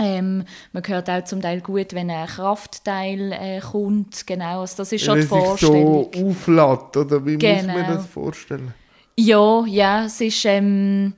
Ähm, 0.00 0.44
man 0.72 0.82
hört 0.86 1.10
auch 1.10 1.24
zum 1.24 1.40
Teil 1.42 1.60
gut, 1.60 1.92
wenn 1.94 2.10
ein 2.10 2.26
Kraftteil 2.26 3.32
äh, 3.32 3.60
kommt. 3.60 4.26
Genau, 4.26 4.62
also 4.62 4.78
das 4.78 4.92
ist 4.92 5.04
schon 5.04 5.16
Wenn 5.18 5.22
die 5.22 5.28
sich 5.28 5.44
Vorstellung. 5.44 6.10
so 6.12 6.28
auflädt, 6.30 6.96
oder 6.96 7.26
wie 7.26 7.34
muss 7.36 7.42
man 7.66 7.76
Genau. 7.76 7.94
das 7.94 8.06
vorstellen? 8.06 8.74
Ja, 9.18 9.64
ja, 9.66 10.04
es 10.06 10.20
ist, 10.20 10.44
ähm, 10.46 11.12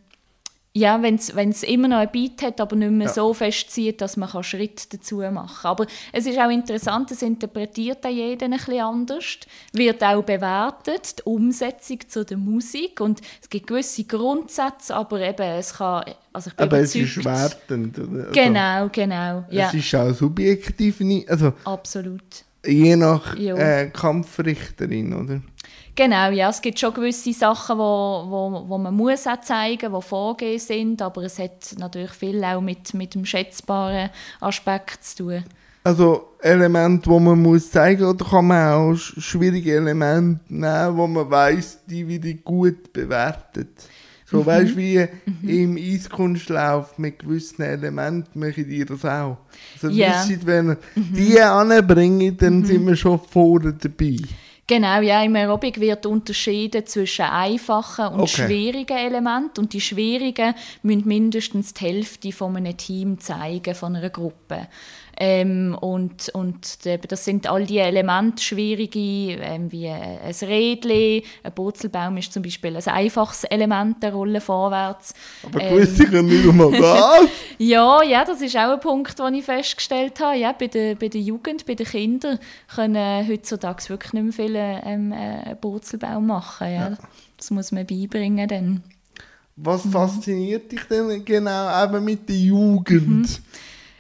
ja, 0.75 1.03
wenn 1.03 1.17
es 1.17 1.63
immer 1.65 1.87
noch 1.89 1.99
ein 1.99 2.11
Beat 2.11 2.41
hat, 2.43 2.59
aber 2.59 2.77
nicht 2.77 2.91
mehr 2.93 3.07
Ja. 3.09 3.13
so 3.13 3.35
fest 3.35 3.71
zieht, 3.71 4.01
dass 4.01 4.17
man 4.17 4.31
kann 4.31 4.43
Schritt 4.43 4.93
dazu 4.95 5.17
machen 5.17 5.35
kann. 5.63 5.71
Aber 5.71 5.87
es 6.13 6.25
ist 6.25 6.39
auch 6.39 6.49
interessant, 6.49 7.11
es 7.11 7.21
interpretiert 7.21 8.07
auch 8.07 8.11
jeder 8.11 8.47
ein 8.47 8.53
bisschen 8.53 8.81
anders, 8.81 9.37
wird 9.75 10.03
auch 10.03 10.23
bewertet, 10.23 11.19
die 11.19 11.23
Umsetzung 11.25 11.99
zu 12.09 12.25
der 12.25 12.39
Musik 12.39 13.01
und 13.03 13.21
es 13.43 13.51
gibt 13.51 13.67
gewisse 13.67 14.05
Grundsätze, 14.05 14.95
aber 14.97 15.21
eben, 15.21 15.43
es 15.43 15.75
kann, 15.75 16.05
also 16.33 16.49
ich 16.49 16.57
bin 16.57 16.65
Aber 16.67 16.79
es 16.79 16.95
überzeugt. 16.95 17.17
ist 17.19 17.25
wertend. 17.27 17.99
Also, 17.99 18.33
Genau, 18.33 18.89
genau, 18.91 19.45
ja, 19.51 19.69
Es 19.69 19.75
ist 19.75 19.95
auch 19.95 20.15
subjektiv, 20.15 21.01
nicht- 21.01 21.29
also 21.29 21.53
absolut. 21.65 22.23
je 22.65 22.97
nach 22.97 23.37
äh, 23.37 23.91
Kampfrichterin, 23.93 25.13
oder? 25.13 25.43
Genau, 25.95 26.31
ja, 26.31 26.49
es 26.49 26.63
gibt 26.63 26.79
schon 26.79 26.95
gewisse 26.95 27.33
Sachen, 27.35 27.77
wo, 27.77 28.25
wo, 28.27 28.65
wo 28.69 28.79
man 28.79 28.95
muss 28.95 29.27
auch 29.27 29.41
zeigen, 29.43 29.93
die 29.95 30.03
vorgehen 30.03 30.59
sind, 30.59 31.03
aber 31.03 31.25
es 31.25 31.39
hat 31.39 31.75
natürlich 31.79 32.13
viel 32.13 32.43
auch 32.45 32.63
mit, 32.63 32.95
mit 32.95 33.15
dem 33.15 33.27
schätzbaren 33.27 34.09
Aspekt 34.41 35.05
zu 35.05 35.25
tun. 35.25 35.45
Also 35.85 36.29
Elemente, 36.41 37.11
wo 37.11 37.19
man 37.19 37.43
muss 37.43 37.71
zeigen, 37.71 38.05
oder 38.05 38.25
kann 38.25 38.47
man 38.47 38.73
auch 38.73 38.93
sch- 38.93 39.21
schwierige 39.21 39.75
Elemente 39.77 40.41
nehmen, 40.49 40.97
wo 40.97 41.07
man 41.07 41.29
weiß, 41.31 41.81
die 41.87 42.07
wieder 42.09 42.33
gut 42.43 42.93
bewertet. 42.93 43.69
So 44.25 44.47
weißt 44.47 44.71
du, 44.71 44.77
wie 44.79 45.07
im 45.43 45.77
Eiskunstlauf 45.77 46.97
mit 46.97 47.19
gewissen 47.19 47.61
Elementen 47.63 48.41
machen 48.41 48.67
die 48.67 48.83
das 48.83 49.05
auch. 49.05 49.37
Also 49.75 49.89
Ja. 49.95 50.25
wisst 50.27 50.47
wenn 50.47 50.69
ihr 50.71 50.79
die 50.97 51.39
anbringen, 51.39 52.35
dann 52.39 52.65
sind 52.65 52.87
wir 52.87 52.97
schon 52.97 53.19
vorne 53.21 53.75
dabei. 53.75 54.17
Genau, 54.67 55.01
ja, 55.01 55.23
im 55.23 55.35
Aerobic 55.35 55.81
wird 55.81 56.07
unterschieden 56.07 56.87
zwischen 56.87 57.25
einfachen 57.25 58.07
und 58.07 58.21
Okay. 58.21 58.47
schwierigen 58.47 58.97
Elementen. 58.97 59.61
Und 59.61 59.73
die 59.73 59.81
schwierigen 59.81 60.55
müssen 60.83 61.09
mindestens 61.09 61.75
die 61.75 61.85
Hälfte 61.85 62.33
von 62.33 62.57
einem 62.57 62.77
Team 62.77 63.19
zeigen, 63.19 63.75
von 63.75 63.97
einer 63.97 64.11
Gruppe. 64.11 64.69
Ähm, 65.25 65.79
und 65.81 66.31
und 66.31 66.85
das 66.85 67.25
sind 67.25 67.49
all 67.49 67.65
die 67.65 67.79
Elemente, 67.79 68.43
schwierige, 68.43 69.41
ähm, 69.41 69.71
wie 69.71 69.89
ein 69.89 70.35
Rädchen, 70.43 71.23
ein 71.45 71.55
Purzelbaum 71.55 72.17
ist 72.17 72.33
zum 72.33 72.43
Beispiel 72.43 72.77
ein 72.77 72.85
einfaches 72.89 73.45
Element 73.45 74.03
der 74.03 74.15
Rolle 74.15 74.41
vorwärts. 74.41 75.15
Aber 75.45 75.61
Ähm. 75.63 75.77
gewisse 75.77 76.07
können 76.07 76.27
nicht 76.27 76.45
einmal 76.45 76.73
das. 76.81 77.29
Ja, 77.59 78.03
ja, 78.03 78.25
das 78.25 78.41
ist 78.41 78.57
auch 78.57 78.73
ein 78.73 78.81
Punkt, 78.81 79.17
den 79.17 79.35
ich 79.35 79.45
festgestellt 79.45 80.19
habe. 80.19 80.39
Ja, 80.39 80.51
bei, 80.59 80.67
der, 80.67 80.97
bei 80.97 81.07
der 81.07 81.21
Jugend, 81.21 81.67
bei 81.67 81.77
den 81.77 81.87
Kindern 81.87 82.41
können 82.75 83.29
heutzutage 83.29 83.91
wirklich 83.91 84.15
nicht 84.15 84.25
mehr 84.25 84.33
viele 84.33 84.83
ähm, 84.85 85.13
äh, 85.13 85.15
einen 85.15 85.61
Purzelbaum 85.61 86.27
machen. 86.27 86.73
Ja. 86.73 86.99
Das 87.37 87.53
muss 87.53 87.71
man 87.71 87.87
beibringen 87.87 88.49
dann. 88.49 88.83
Was 89.55 89.83
fasziniert 89.87 90.73
dich 90.73 90.83
denn 90.91 91.25
genau 91.25 91.85
eben 91.85 92.05
mit 92.05 92.29
der 92.29 92.35
Jugend? 92.35 93.41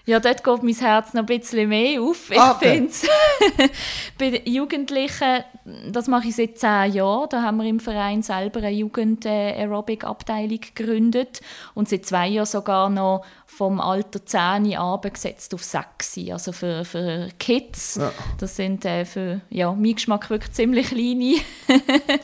Ja, 0.04 0.18
dort 0.18 0.42
geht 0.42 0.62
mein 0.64 0.74
Herz 0.74 1.14
noch 1.14 1.22
ein 1.22 1.26
bisschen 1.26 1.68
mehr 1.68 2.02
auf. 2.02 2.30
Ich 2.30 2.38
Ah, 2.38 2.52
okay. 2.56 2.74
finde 2.74 2.90
es 2.90 3.06
bei 4.18 4.42
Jugendlichen, 4.44 5.44
das 5.92 6.08
mache 6.08 6.26
ich 6.28 6.34
seit 6.34 6.58
zehn 6.58 6.92
Jahren, 6.92 7.28
da 7.30 7.42
haben 7.42 7.58
wir 7.58 7.66
im 7.68 7.78
Verein 7.78 8.20
selber 8.22 8.58
eine 8.60 8.70
Jugend-Aerobic-Abteilung 8.72 10.58
gegründet 10.74 11.40
und 11.74 11.88
seit 11.88 12.04
zwei 12.06 12.26
Jahren 12.28 12.46
sogar 12.46 12.90
noch 12.90 13.24
vom 13.46 13.80
Alter 13.80 14.24
10 14.24 14.76
abgesetzt 14.76 15.54
auf 15.54 15.62
6, 15.62 16.18
also 16.30 16.52
für, 16.52 16.84
für 16.84 17.28
Kids. 17.38 17.96
Ja. 17.96 18.10
Das 18.38 18.56
sind 18.56 18.84
äh, 18.84 19.04
für 19.04 19.40
ja, 19.50 19.70
meinen 19.72 19.94
Geschmack 19.94 20.30
wirklich 20.30 20.52
ziemlich 20.52 20.88
kleine. 20.88 21.36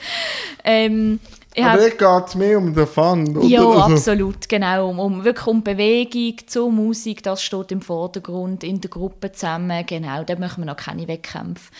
ähm, 0.65 1.21
hab- 1.65 1.75
Aber 1.79 1.89
dort 1.91 1.99
geht 1.99 2.29
es 2.29 2.35
mehr 2.35 2.59
um 2.59 2.75
den 2.75 2.87
Fun, 2.87 3.37
oder? 3.37 3.47
ja, 3.47 3.61
Also- 3.67 3.81
absolut, 3.95 4.49
genau. 4.49 4.89
Um, 4.91 4.99
um, 4.99 5.25
wirklich 5.25 5.47
um 5.47 5.63
Bewegung 5.63 6.35
zur 6.47 6.71
Musik, 6.73 7.23
das 7.23 7.43
steht 7.43 7.73
im 7.73 7.81
Vordergrund, 7.83 8.65
in 8.65 8.81
der 8.81 8.91
Gruppe 8.91 9.33
zusammen, 9.33 9.85
genau, 9.87 10.25
da 10.25 10.37
machen 10.37 10.63
wir 10.63 10.67
noch 10.67 10.77
keine 10.77 11.07
Wettkämpfe. 11.09 11.71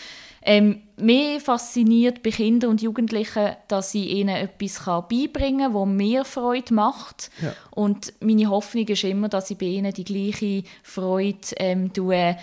Ähm, 0.41 0.83
mich 0.95 1.41
fasziniert 1.43 2.23
bei 2.23 2.29
Kindern 2.29 2.71
und 2.71 2.81
Jugendlichen, 2.81 3.49
dass 3.67 3.93
ich 3.93 4.09
ihnen 4.09 4.35
etwas 4.35 4.85
kann 4.85 5.03
beibringen 5.09 5.73
kann, 5.73 5.73
das 5.73 5.85
mir 5.87 6.23
Freude 6.25 6.73
macht. 6.73 7.29
Ja. 7.41 7.53
Und 7.71 8.13
meine 8.21 8.49
Hoffnung 8.49 8.87
ist 8.87 9.03
immer, 9.03 9.27
dass 9.27 9.51
ich 9.51 9.57
bei 9.57 9.65
ihnen 9.65 9.93
die 9.93 10.05
gleiche 10.05 10.63
Freude 10.81 11.39
ähm, 11.57 11.91
tue, 11.91 12.37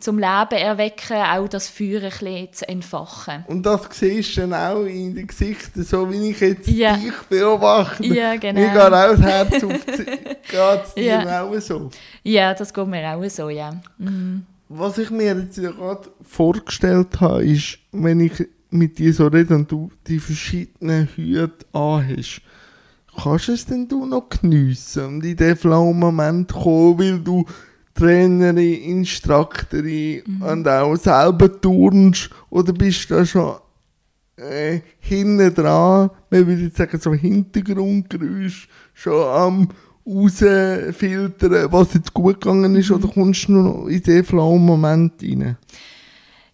zum 0.00 0.18
Leben 0.18 0.50
erwecken, 0.52 1.16
auch 1.16 1.48
das 1.48 1.68
Feuer 1.68 2.02
ein 2.02 2.10
bisschen 2.10 2.52
zu 2.52 2.68
entfachen. 2.68 3.44
Und 3.46 3.64
das 3.64 3.82
siehst 3.92 4.36
du 4.36 4.40
dann 4.42 4.54
auch 4.54 4.84
in 4.84 5.14
den 5.14 5.26
Gesichtern, 5.26 5.84
so 5.84 6.10
wie 6.10 6.30
ich 6.30 6.40
jetzt 6.40 6.66
Ja. 6.68 6.96
dich 6.96 7.12
beobachte. 7.28 8.04
Ja, 8.06 8.36
genau. 8.36 8.60
Mir 8.60 8.68
geht 8.68 8.80
auch 8.80 8.90
das 8.90 9.20
Herz 9.20 9.64
auf. 9.64 9.86
Geht 10.50 10.84
es 10.86 10.94
dir 10.94 11.04
Ja. 11.04 11.42
auch 11.44 11.60
so? 11.60 11.90
Ja, 12.22 12.54
das 12.54 12.72
geht 12.72 12.86
mir 12.86 13.14
auch 13.14 13.24
so, 13.28 13.48
ja. 13.50 13.72
Was 14.68 14.98
ich 14.98 15.10
mir 15.10 15.34
jetzt 15.34 15.56
gerade 15.56 16.08
vorgestellt 16.22 17.20
habe, 17.20 17.44
ist, 17.44 17.78
wenn 17.92 18.20
ich 18.20 18.46
mit 18.70 18.98
dir 18.98 19.12
so 19.14 19.26
rede 19.26 19.54
und 19.54 19.70
du 19.70 19.90
die 20.06 20.18
verschiedenen 20.18 21.08
Hüte 21.14 21.66
anhast, 21.72 22.40
kannst 23.22 23.48
du 23.48 23.52
es 23.52 23.66
denn 23.66 23.88
du 23.88 24.04
noch 24.06 24.28
geniessen 24.28 25.04
und 25.06 25.24
in 25.24 25.36
den 25.36 25.56
Flow-Moment 25.56 26.52
kommen, 26.52 26.98
weil 26.98 27.18
du 27.18 27.44
Trainerin, 27.98 28.58
Instruktorin 28.58 30.22
und 30.40 30.68
auch 30.68 30.96
selber 30.96 31.60
turnst 31.60 32.30
oder 32.48 32.72
bist 32.72 33.10
du 33.10 33.14
da 33.16 33.26
schon 33.26 33.56
äh, 34.36 34.80
hinten 35.00 35.52
dran, 35.52 36.10
man 36.30 36.46
würde 36.46 36.62
jetzt 36.62 36.76
sagen, 36.76 36.98
so 37.00 37.12
Hintergrundgeräusch, 37.12 38.68
schon 38.94 39.22
am 39.24 39.68
rausfiltern, 40.06 41.72
was 41.72 41.94
jetzt 41.94 42.14
gut 42.14 42.40
gegangen 42.40 42.76
ist, 42.76 42.90
oder 42.90 43.08
kommst 43.08 43.48
du 43.48 43.52
nur 43.52 43.90
in 43.90 44.02
den 44.02 44.24
Flow-Moment 44.24 45.14
rein? 45.22 45.56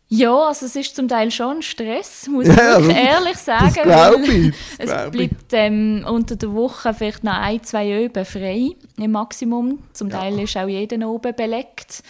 Ja, 0.08 0.48
also 0.48 0.66
es 0.66 0.76
ist 0.76 0.94
zum 0.94 1.08
Teil 1.08 1.30
schon 1.30 1.62
Stress, 1.62 2.28
muss 2.28 2.46
Ja, 2.48 2.78
ich 2.78 2.86
das- 2.88 2.96
ehrlich 2.96 3.36
sagen. 3.38 3.80
Das 3.84 4.28
ich. 4.28 4.54
Das 4.78 4.90
Es 5.06 5.10
bleibt 5.10 5.52
ähm, 5.52 6.04
unter 6.08 6.36
der 6.36 6.52
Woche 6.52 6.92
vielleicht 6.94 7.24
noch 7.24 7.32
ein, 7.38 7.62
zwei 7.64 8.04
Öben 8.04 8.24
frei 8.24 8.70
im 8.98 9.12
Maximum. 9.12 9.78
Zum 9.92 10.10
Ja. 10.10 10.20
Teil 10.20 10.38
ist 10.40 10.56
auch 10.56 10.68
jeder 10.68 11.08
oben 11.08 11.34
belegt. 11.34 12.02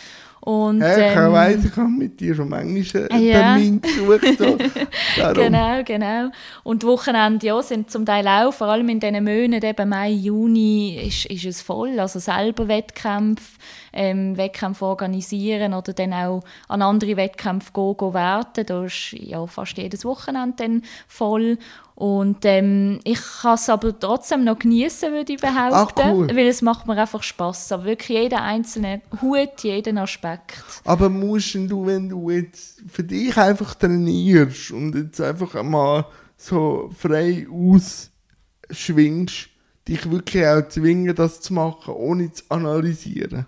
Und, 0.44 0.82
Ja, 0.82 0.98
ich 0.98 1.16
ähm, 1.16 1.32
weiss, 1.32 1.64
ich 1.64 1.74
habe 1.74 1.88
mit 1.88 2.20
dir 2.20 2.34
schon 2.34 2.50
manchmal 2.50 3.08
einen 3.08 3.24
Ja. 3.24 3.40
Termin 3.40 3.80
gesucht. 3.80 4.38
So. 4.38 4.58
Genau, 5.34 5.82
genau. 5.84 6.30
Und 6.64 6.82
die 6.82 6.86
Wochenende 6.86 7.46
ja, 7.46 7.62
sind 7.62 7.90
zum 7.90 8.04
Teil 8.04 8.28
auch, 8.28 8.52
vor 8.52 8.66
allem 8.66 8.90
in 8.90 9.00
diesen 9.00 9.24
Monaten, 9.24 9.64
eben 9.64 9.88
Mai, 9.88 10.10
Juni, 10.10 11.00
ist, 11.06 11.24
ist 11.26 11.46
es 11.46 11.62
voll. 11.62 11.98
Also 11.98 12.18
selber 12.18 12.68
Wettkämpfe, 12.68 13.58
ähm, 13.94 14.36
Wettkämpfe 14.36 14.84
organisieren 14.84 15.72
oder 15.72 15.94
dann 15.94 16.12
auch 16.12 16.42
an 16.68 16.82
andere 16.82 17.16
Wettkämpfe 17.16 17.72
gehen, 17.72 17.96
gehen 17.96 18.12
werten. 18.12 18.66
Da 18.66 18.84
ist 18.84 19.12
ja 19.12 19.46
fast 19.46 19.78
jedes 19.78 20.04
Wochenende 20.04 20.56
dann 20.58 20.82
voll. 21.08 21.56
Und 21.96 22.44
ähm, 22.44 22.98
ich 23.04 23.20
kann 23.40 23.54
es 23.54 23.68
aber 23.68 23.98
trotzdem 23.98 24.42
noch 24.42 24.58
genießen, 24.58 25.12
würde 25.12 25.34
ich 25.34 25.40
behaupten. 25.40 26.00
Ah, 26.00 26.12
cool. 26.12 26.28
Weil 26.28 26.48
es 26.48 26.60
macht 26.60 26.88
mir 26.88 26.98
einfach 26.98 27.22
Spass. 27.22 27.70
Aber 27.70 27.84
wirklich 27.84 28.18
jeder 28.18 28.42
einzelne 28.42 29.00
Hut, 29.22 29.62
jeden 29.62 29.98
Aspekt. 29.98 30.64
Aber 30.84 31.08
musst 31.08 31.54
du, 31.54 31.86
wenn 31.86 32.08
du 32.08 32.30
jetzt 32.30 32.82
für 32.88 33.04
dich 33.04 33.36
einfach 33.36 33.76
trainierst 33.76 34.72
und 34.72 34.96
jetzt 34.96 35.20
einfach 35.20 35.54
einmal 35.54 36.06
so 36.36 36.90
frei 36.98 37.46
ausschwingst, 37.48 39.50
dich 39.86 40.10
wirklich 40.10 40.46
auch 40.46 40.68
zwingen, 40.68 41.14
das 41.14 41.40
zu 41.40 41.54
machen, 41.54 41.94
ohne 41.94 42.32
zu 42.32 42.42
analysieren? 42.48 43.46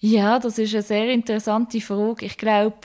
Ja, 0.00 0.40
das 0.40 0.58
ist 0.58 0.74
eine 0.74 0.82
sehr 0.82 1.12
interessante 1.12 1.80
Frage. 1.80 2.26
Ich 2.26 2.36
glaube, 2.36 2.78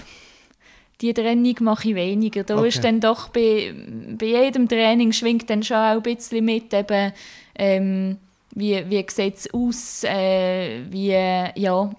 die 1.01 1.13
Trennung 1.13 1.55
mache 1.61 1.89
ich 1.89 1.95
weniger. 1.95 2.43
Da 2.43 2.57
Okay. 2.57 2.67
ist 2.69 2.83
dann 2.83 2.99
doch 2.99 3.29
bei, 3.29 3.73
bei 4.17 4.25
jedem 4.25 4.67
Training 4.67 5.11
schwingt 5.11 5.49
dann 5.49 5.63
schon 5.63 5.77
auch 5.77 5.97
ein 5.97 6.01
bisschen 6.01 6.43
mit, 6.45 6.73
eben, 6.73 7.13
ähm, 7.57 8.17
wie, 8.55 8.83
wie 8.89 9.05
sieht 9.09 9.35
es 9.37 9.53
aus, 9.53 10.03
äh, 10.03 10.81
wie, 10.89 11.09
ja, 11.11 11.91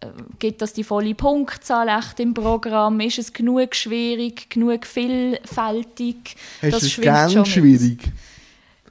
äh, 0.00 0.06
gibt 0.38 0.60
das 0.60 0.74
die 0.74 0.84
volle 0.84 1.14
Punktzahl 1.14 1.88
echt 1.88 2.20
im 2.20 2.34
Programm? 2.34 3.00
Ist 3.00 3.18
es 3.18 3.32
genug 3.32 3.74
schwierig, 3.74 4.50
genug 4.50 4.84
vielfältig? 4.84 6.36
Hast 6.60 6.72
Das 6.74 6.80
du 6.80 6.86
es 6.86 7.00
gern 7.00 7.46
schwierig? 7.46 7.98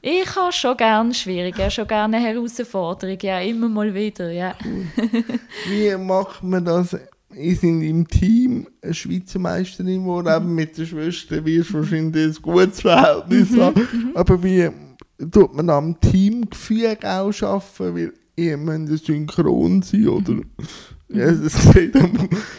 Ich 0.01 0.35
habe 0.35 0.51
schon 0.51 0.75
gerne 0.75 1.13
schwierig, 1.13 1.57
ja, 1.57 1.69
schon 1.69 1.87
gerne 1.87 2.17
eine 2.17 2.25
Herausforderung, 2.25 3.17
ja, 3.21 3.39
immer 3.39 3.69
mal 3.69 3.93
wieder, 3.93 4.31
ja. 4.31 4.53
Wie 5.63 5.95
macht 5.95 6.43
man 6.43 6.65
das? 6.65 6.97
Ihr 7.37 7.55
sind 7.55 7.81
im 7.81 8.07
Team 8.07 8.67
eine 8.81 8.93
Schweizer 8.93 9.39
Meisterin 9.39 10.01
geworden, 10.01 10.27
Mhm. 10.27 10.45
eben 10.45 10.55
mit 10.55 10.77
der 10.77 10.85
Schwester 10.85 11.43
wirst 11.45 11.69
du 11.71 11.73
wahrscheinlich 11.75 12.37
ein 12.37 12.41
gutes 12.41 12.81
Verhältnis 12.81 13.49
Mhm, 13.51 13.61
haben. 13.61 13.87
Aber 14.15 14.43
wie 14.43 14.69
tut 15.31 15.53
man 15.55 15.69
am 15.69 15.99
Teamgefüge 15.99 16.97
auch 17.03 17.41
arbeiten? 17.41 17.95
Weil 17.95 18.13
ihr 18.35 18.57
müsst 18.57 19.05
synchron 19.05 19.81
sein, 19.81 20.07
oder? 20.07 20.33
Mhm. 20.33 20.43
Ja, 21.09 21.25
es 21.25 21.53
sieht 21.71 21.93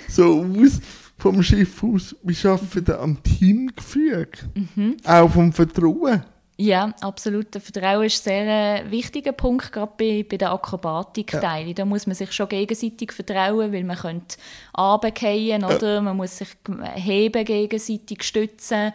so 0.09 0.45
aus 0.45 0.81
vom 1.19 1.43
Schiff 1.43 1.83
aus. 1.83 2.15
Wie 2.23 2.35
schafft 2.35 2.77
ihr 2.89 3.01
am 3.01 3.23
Teamgefüge? 3.23 4.29
Mhm. 4.77 4.97
Auch 5.05 5.31
vom 5.31 5.53
Vertrauen? 5.53 6.23
Ja, 6.57 6.95
absolut. 7.01 7.49
Vertrauen 7.51 8.05
ist 8.05 8.27
ein 8.29 8.47
sehr 8.47 8.85
äh, 8.87 8.91
wichtiger 8.91 9.33
Punkt, 9.33 9.73
gerade 9.73 9.93
bei, 9.99 10.25
bei 10.29 10.37
der 10.37 10.53
Akrobatik-Teile. 10.53 11.75
Da 11.75 11.85
muss 11.85 12.07
man 12.07 12.15
sich 12.15 12.31
schon 12.31 12.49
gegenseitig 12.49 13.11
vertrauen, 13.11 13.73
weil 13.73 13.83
man 13.83 13.97
könnte 13.97 14.37
runterfallen, 14.79 15.65
oder? 15.65 16.01
Man 16.01 16.17
muss 16.17 16.39
sich 16.39 16.49
heben, 16.95 17.45
gegenseitig 17.45 18.23
stützen. 18.23 18.93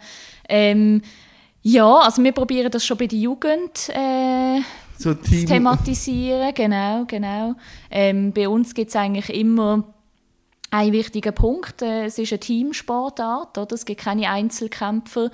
Ähm, 0.48 1.02
ja, 1.62 1.98
also 1.98 2.24
wir 2.24 2.32
probieren 2.32 2.70
das 2.70 2.86
schon 2.86 2.96
bei 2.96 3.06
der 3.06 3.18
Jugend 3.18 3.90
äh, 3.90 4.60
So 4.96 5.12
zu 5.12 5.44
thematisieren, 5.44 6.54
genau, 6.54 7.04
genau. 7.06 7.54
Ähm, 7.90 8.32
bei 8.32 8.48
uns 8.48 8.72
gibt 8.72 8.88
es 8.88 8.96
eigentlich 8.96 9.28
immer 9.28 9.84
ein 10.70 10.92
wichtiger 10.92 11.32
Punkt. 11.32 11.82
Äh, 11.82 12.06
es 12.06 12.18
ist 12.18 12.32
eine 12.32 12.40
Teamsportart, 12.40 13.58
oder? 13.58 13.74
es 13.74 13.84
gibt 13.84 14.00
keine 14.00 14.30
Einzelkämpfer. 14.30 15.30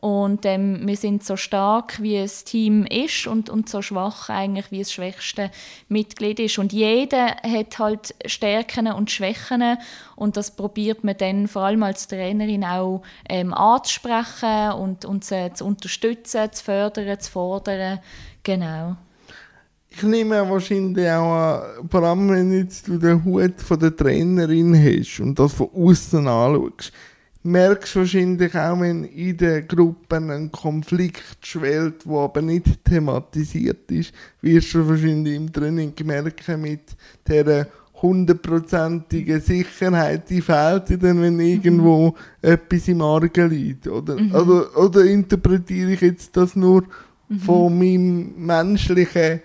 Und 0.00 0.46
ähm, 0.46 0.86
wir 0.86 0.96
sind 0.96 1.24
so 1.24 1.36
stark, 1.36 2.00
wie 2.00 2.20
das 2.20 2.44
Team 2.44 2.86
ist 2.86 3.26
und, 3.26 3.50
und 3.50 3.68
so 3.68 3.82
schwach 3.82 4.28
eigentlich, 4.28 4.70
wie 4.70 4.78
das 4.78 4.92
schwächste 4.92 5.50
Mitglied 5.88 6.38
ist. 6.38 6.58
Und 6.58 6.72
jeder 6.72 7.36
hat 7.42 7.78
halt 7.80 8.14
Stärken 8.24 8.86
und 8.92 9.10
Schwächen 9.10 9.76
und 10.14 10.36
das 10.36 10.52
probiert 10.52 11.02
man 11.02 11.16
dann 11.18 11.48
vor 11.48 11.62
allem 11.62 11.82
als 11.82 12.06
Trainerin 12.06 12.64
auch 12.64 13.02
ähm, 13.28 13.52
anzusprechen 13.52 14.72
und, 14.72 15.04
und 15.04 15.24
sie 15.24 15.52
zu 15.52 15.64
unterstützen, 15.64 16.52
zu 16.52 16.62
fördern, 16.64 17.18
zu 17.18 17.32
fordern. 17.32 17.98
Genau. 18.44 18.96
Ich 19.90 20.02
nehme 20.02 20.48
wahrscheinlich 20.48 21.08
auch 21.08 21.32
an, 21.32 21.88
vor 21.90 22.02
allem 22.02 22.28
wenn 22.28 22.52
jetzt 22.52 22.86
du 22.88 22.98
den 22.98 23.24
Hut 23.24 23.60
von 23.60 23.80
der 23.80 23.96
Trainerin 23.96 24.74
hast 24.74 25.20
und 25.20 25.38
das 25.38 25.54
von 25.54 25.68
außen 25.74 26.26
anschaust, 26.26 26.92
merkst 27.42 27.94
du 27.94 28.00
wahrscheinlich 28.00 28.54
auch, 28.54 28.80
wenn 28.80 29.04
in 29.04 29.36
den 29.36 29.66
Gruppen 29.66 30.30
ein 30.30 30.52
Konflikt 30.52 31.46
schwelt, 31.46 32.04
der 32.04 32.16
aber 32.16 32.42
nicht 32.42 32.84
thematisiert 32.84 33.90
ist, 33.90 34.12
wirst 34.42 34.74
du 34.74 34.88
wahrscheinlich 34.88 35.36
im 35.36 35.52
Training 35.52 35.94
merken 36.04 36.60
mit 36.60 36.96
dieser 37.26 37.66
hundertprozentigen 38.00 39.40
Sicherheit, 39.40 40.30
die 40.30 40.40
fehlt 40.40 40.88
dir 40.88 40.98
dann, 40.98 41.20
wenn 41.20 41.40
irgendwo 41.40 42.08
mhm. 42.10 42.14
etwas 42.42 42.88
im 42.88 43.02
Argen 43.02 43.50
liegt. 43.50 43.88
Oder, 43.88 44.20
mhm. 44.20 44.34
oder, 44.34 44.76
oder 44.76 45.04
interpretiere 45.04 45.92
ich 45.92 46.00
jetzt 46.00 46.36
das 46.36 46.54
nur 46.54 46.84
mhm. 47.28 47.38
von 47.40 47.76
meinem 47.76 48.34
menschlichen 48.36 49.40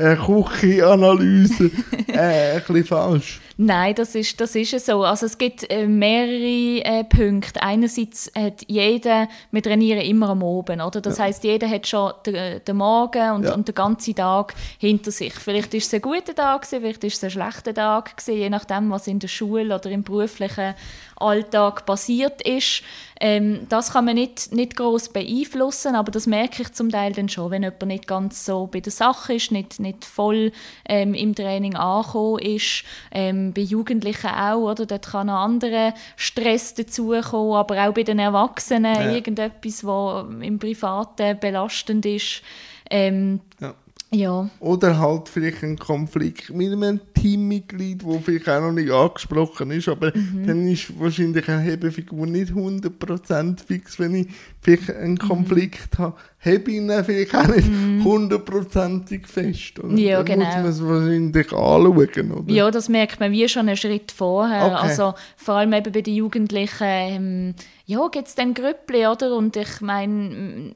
äh, 0.00 0.16
Küchenanalyse 0.16 1.70
äh, 2.08 2.52
ein 2.54 2.58
bisschen 2.60 2.84
falsch. 2.84 3.40
Nein, 3.62 3.94
das 3.94 4.14
ist, 4.14 4.40
das 4.40 4.54
ist 4.54 4.86
so. 4.86 5.02
Also 5.02 5.26
es 5.26 5.36
gibt 5.36 5.70
äh, 5.70 5.86
mehrere 5.86 6.82
äh, 6.82 7.04
Punkte. 7.04 7.62
Einerseits 7.62 8.32
hat 8.34 8.62
jeder, 8.68 9.28
wir 9.50 9.62
trainieren 9.62 10.00
immer 10.00 10.30
am 10.30 10.42
Oben, 10.42 10.80
oder? 10.80 11.02
Das 11.02 11.18
ja. 11.18 11.24
heißt, 11.24 11.44
jeder 11.44 11.68
hat 11.68 11.86
schon 11.86 12.12
den, 12.24 12.64
den 12.64 12.76
Morgen 12.78 13.32
und, 13.32 13.44
ja. 13.44 13.52
und 13.52 13.68
den 13.68 13.74
ganzen 13.74 14.14
Tag 14.14 14.54
hinter 14.78 15.10
sich. 15.10 15.34
Vielleicht 15.34 15.74
ist 15.74 15.88
es 15.88 15.94
ein 15.94 16.00
guter 16.00 16.34
Tag 16.34 16.62
gewesen, 16.62 16.80
vielleicht 16.80 17.04
ist 17.04 17.16
es 17.16 17.24
ein 17.24 17.30
schlechter 17.32 17.74
Tag 17.74 18.16
gewesen, 18.16 18.38
je 18.38 18.48
nachdem, 18.48 18.90
was 18.90 19.06
in 19.06 19.18
der 19.18 19.28
Schule 19.28 19.74
oder 19.74 19.90
im 19.90 20.04
beruflichen 20.04 20.74
Alltag 21.16 21.84
passiert 21.84 22.40
ist. 22.40 22.82
Ähm, 23.20 23.66
das 23.68 23.92
kann 23.92 24.06
man 24.06 24.14
nicht, 24.14 24.54
nicht 24.54 24.76
groß 24.76 25.10
beeinflussen, 25.10 25.94
aber 25.94 26.10
das 26.10 26.26
merke 26.26 26.62
ich 26.62 26.72
zum 26.72 26.88
Teil 26.90 27.12
dann 27.12 27.28
schon, 27.28 27.50
wenn 27.50 27.62
jemand 27.62 27.86
nicht 27.86 28.06
ganz 28.06 28.46
so 28.46 28.66
bei 28.66 28.80
der 28.80 28.92
Sache 28.92 29.34
ist, 29.34 29.52
nicht, 29.52 29.78
nicht 29.78 29.89
voll 30.00 30.52
ähm, 30.88 31.14
im 31.14 31.34
Training 31.34 31.76
angekommen 31.76 32.40
ist. 32.40 32.84
Ähm, 33.10 33.52
bei 33.52 33.62
Jugendlichen 33.62 34.30
auch, 34.30 34.70
oder? 34.70 34.86
Dort 34.86 35.06
kann 35.06 35.26
noch 35.28 35.34
anderer 35.40 35.94
Stress 36.16 36.74
dazukommen, 36.74 37.54
aber 37.54 37.88
auch 37.88 37.94
bei 37.94 38.02
den 38.02 38.18
Erwachsenen 38.18 38.94
ja. 38.94 39.12
irgendetwas, 39.12 39.84
was 39.84 40.26
im 40.42 40.58
Privaten 40.58 41.38
belastend 41.38 42.06
ist. 42.06 42.42
Ähm, 42.90 43.40
ja. 43.60 43.74
Ja. 44.12 44.50
Oder 44.58 44.98
halt 44.98 45.28
vielleicht 45.28 45.62
ein 45.62 45.78
Konflikt 45.78 46.50
mit 46.50 46.72
einem 46.72 47.00
Teammitglied, 47.14 48.04
wo 48.04 48.18
vielleicht 48.18 48.48
auch 48.48 48.60
noch 48.60 48.72
nicht 48.72 48.90
angesprochen 48.90 49.70
ist, 49.70 49.88
aber 49.88 50.10
mhm. 50.12 50.46
dann 50.46 50.66
ist 50.66 50.98
wahrscheinlich 50.98 51.48
eine 51.48 51.60
Hebefigur 51.60 52.26
nicht 52.26 52.52
100% 52.52 53.64
fix, 53.64 54.00
wenn 54.00 54.16
ich 54.16 54.26
vielleicht 54.60 54.90
einen 54.90 55.12
mhm. 55.12 55.18
Konflikt 55.18 55.96
mhm. 55.96 56.02
habe. 56.02 56.16
Habe 56.40 56.54
ich 56.54 56.68
ihn 56.68 57.04
vielleicht 57.04 57.34
auch 57.36 57.46
nicht 57.46 57.70
mhm. 57.70 58.02
hundertprozentig 58.02 59.28
fest. 59.28 59.78
Oder? 59.78 59.94
Ja, 59.94 60.22
dann 60.22 60.40
genau. 60.40 60.46
muss 60.46 60.54
man 60.54 60.66
es 60.66 60.84
wahrscheinlich 60.84 61.52
anschauen, 61.52 62.32
oder? 62.32 62.52
Ja, 62.52 62.70
das 62.70 62.88
merkt 62.88 63.20
man 63.20 63.30
wie 63.30 63.48
schon 63.48 63.68
einen 63.68 63.76
Schritt 63.76 64.10
vorher. 64.10 64.66
Okay. 64.66 64.74
Also 64.74 65.14
vor 65.36 65.54
allem 65.54 65.72
eben 65.72 65.92
bei 65.92 66.00
den 66.00 66.14
Jugendlichen 66.14 66.80
ähm, 66.80 67.54
ja, 67.90 68.06
gibt 68.06 68.28
es 68.28 68.36
dann 68.36 68.54
Grüppli, 68.54 69.04
oder? 69.08 69.34
Und 69.34 69.56
ich 69.56 69.80
meine, 69.80 70.72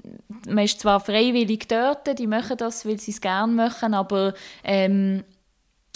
man 0.49 0.65
ist 0.65 0.81
zwar 0.81 0.99
freiwillig 0.99 1.69
dort, 1.69 2.19
die 2.19 2.27
machen 2.27 2.57
das, 2.57 2.85
weil 2.85 2.99
sie 2.99 3.13
es 3.13 3.21
gerne 3.21 3.53
machen, 3.53 3.95
aber 3.95 4.35
ähm, 4.65 5.23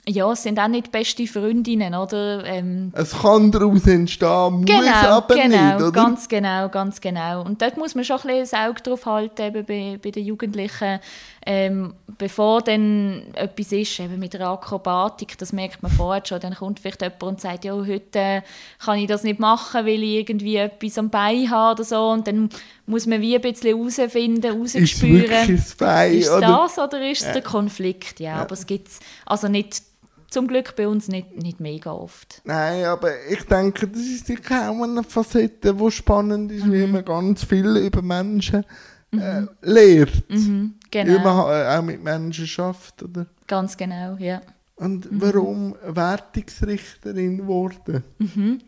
ja, 0.08 0.32
es 0.32 0.42
sind 0.42 0.58
auch 0.58 0.68
nicht 0.68 0.90
beste 0.90 1.26
Freundinnen, 1.26 1.94
oder? 1.94 2.44
Ähm, 2.44 2.92
es 2.94 3.18
kann 3.18 3.52
daraus 3.52 3.86
entstehen, 3.86 4.54
muss 4.54 4.64
genau, 4.64 5.08
aber 5.08 5.34
genau, 5.34 5.48
nicht, 5.48 5.76
oder? 5.76 5.92
ganz 5.92 6.28
genau, 6.28 6.68
ganz 6.68 7.00
genau. 7.00 7.42
Und 7.42 7.60
dort 7.60 7.76
muss 7.76 7.94
man 7.94 8.04
schon 8.04 8.18
ein 8.20 8.40
bisschen 8.40 8.58
ein 8.58 8.70
Auge 8.70 8.82
drauf 8.82 9.06
halten, 9.06 9.42
eben 9.42 9.64
bei, 9.66 9.98
bei 10.02 10.10
den 10.10 10.24
Jugendlichen, 10.24 11.00
ähm, 11.46 11.94
bevor 12.18 12.62
dann 12.62 13.22
etwas 13.34 13.72
ist, 13.72 14.00
eben 14.00 14.18
mit 14.18 14.34
der 14.34 14.48
Akrobatik, 14.48 15.38
das 15.38 15.52
merkt 15.52 15.82
man 15.82 15.92
vorher 15.92 16.22
schon, 16.24 16.40
dann 16.40 16.54
kommt 16.54 16.80
vielleicht 16.80 17.02
jemand 17.02 17.22
und 17.22 17.40
sagt, 17.40 17.64
ja, 17.64 17.74
heute 17.74 18.42
kann 18.78 18.98
ich 18.98 19.06
das 19.06 19.22
nicht 19.22 19.40
machen, 19.40 19.86
weil 19.86 20.02
ich 20.02 20.16
irgendwie 20.16 20.56
etwas 20.56 20.98
am 20.98 21.10
Bein 21.10 21.50
habe 21.50 21.74
oder 21.74 21.84
so, 21.84 22.08
und 22.10 22.26
dann 22.26 22.50
muss 22.86 23.06
man 23.06 23.20
wie 23.20 23.34
ein 23.34 23.42
bisschen 23.42 23.76
herausfinden, 23.76 24.42
herausspüren, 24.42 25.54
ist, 25.54 25.78
Bein, 25.78 26.14
ist 26.14 26.30
das 26.30 26.78
oder 26.78 27.10
ist 27.10 27.20
es 27.20 27.26
ja. 27.26 27.32
der 27.32 27.42
Konflikt? 27.42 28.20
Ja, 28.20 28.36
ja. 28.36 28.42
aber 28.42 28.54
es 28.54 28.66
gibt 28.66 28.88
also 29.26 29.48
nicht 29.48 29.82
zum 30.30 30.46
Glück 30.46 30.76
bei 30.76 30.86
uns 30.86 31.08
nicht, 31.08 31.36
nicht 31.36 31.60
mega 31.60 31.92
oft. 31.92 32.42
Nein, 32.44 32.84
aber 32.84 33.10
ich 33.28 33.44
denke, 33.44 33.88
das 33.88 34.00
ist 34.00 34.26
sicher 34.26 34.70
auch 34.70 34.82
eine 34.82 35.02
Facette, 35.02 35.74
die 35.74 35.90
spannend 35.90 36.52
ist, 36.52 36.66
mhm. 36.66 36.72
wie 36.72 36.86
man 36.86 37.04
ganz 37.04 37.44
viel 37.44 37.76
über 37.76 38.02
Menschen 38.02 38.64
äh, 39.12 39.40
mhm. 39.40 39.48
lehrt. 39.62 40.30
Mhm, 40.30 40.74
genau. 40.90 41.12
Wie 41.12 41.18
man 41.18 41.50
äh, 41.50 41.76
auch 41.76 41.82
mit 41.82 42.02
Menschen 42.02 42.46
schafft, 42.46 43.02
oder? 43.02 43.26
Ganz 43.46 43.76
genau, 43.76 44.16
ja. 44.18 44.42
Und 44.76 45.10
mhm. 45.10 45.20
warum 45.22 45.74
Wertungsrichterin 45.82 47.38
geworden? 47.38 48.04
Mhm. 48.18 48.60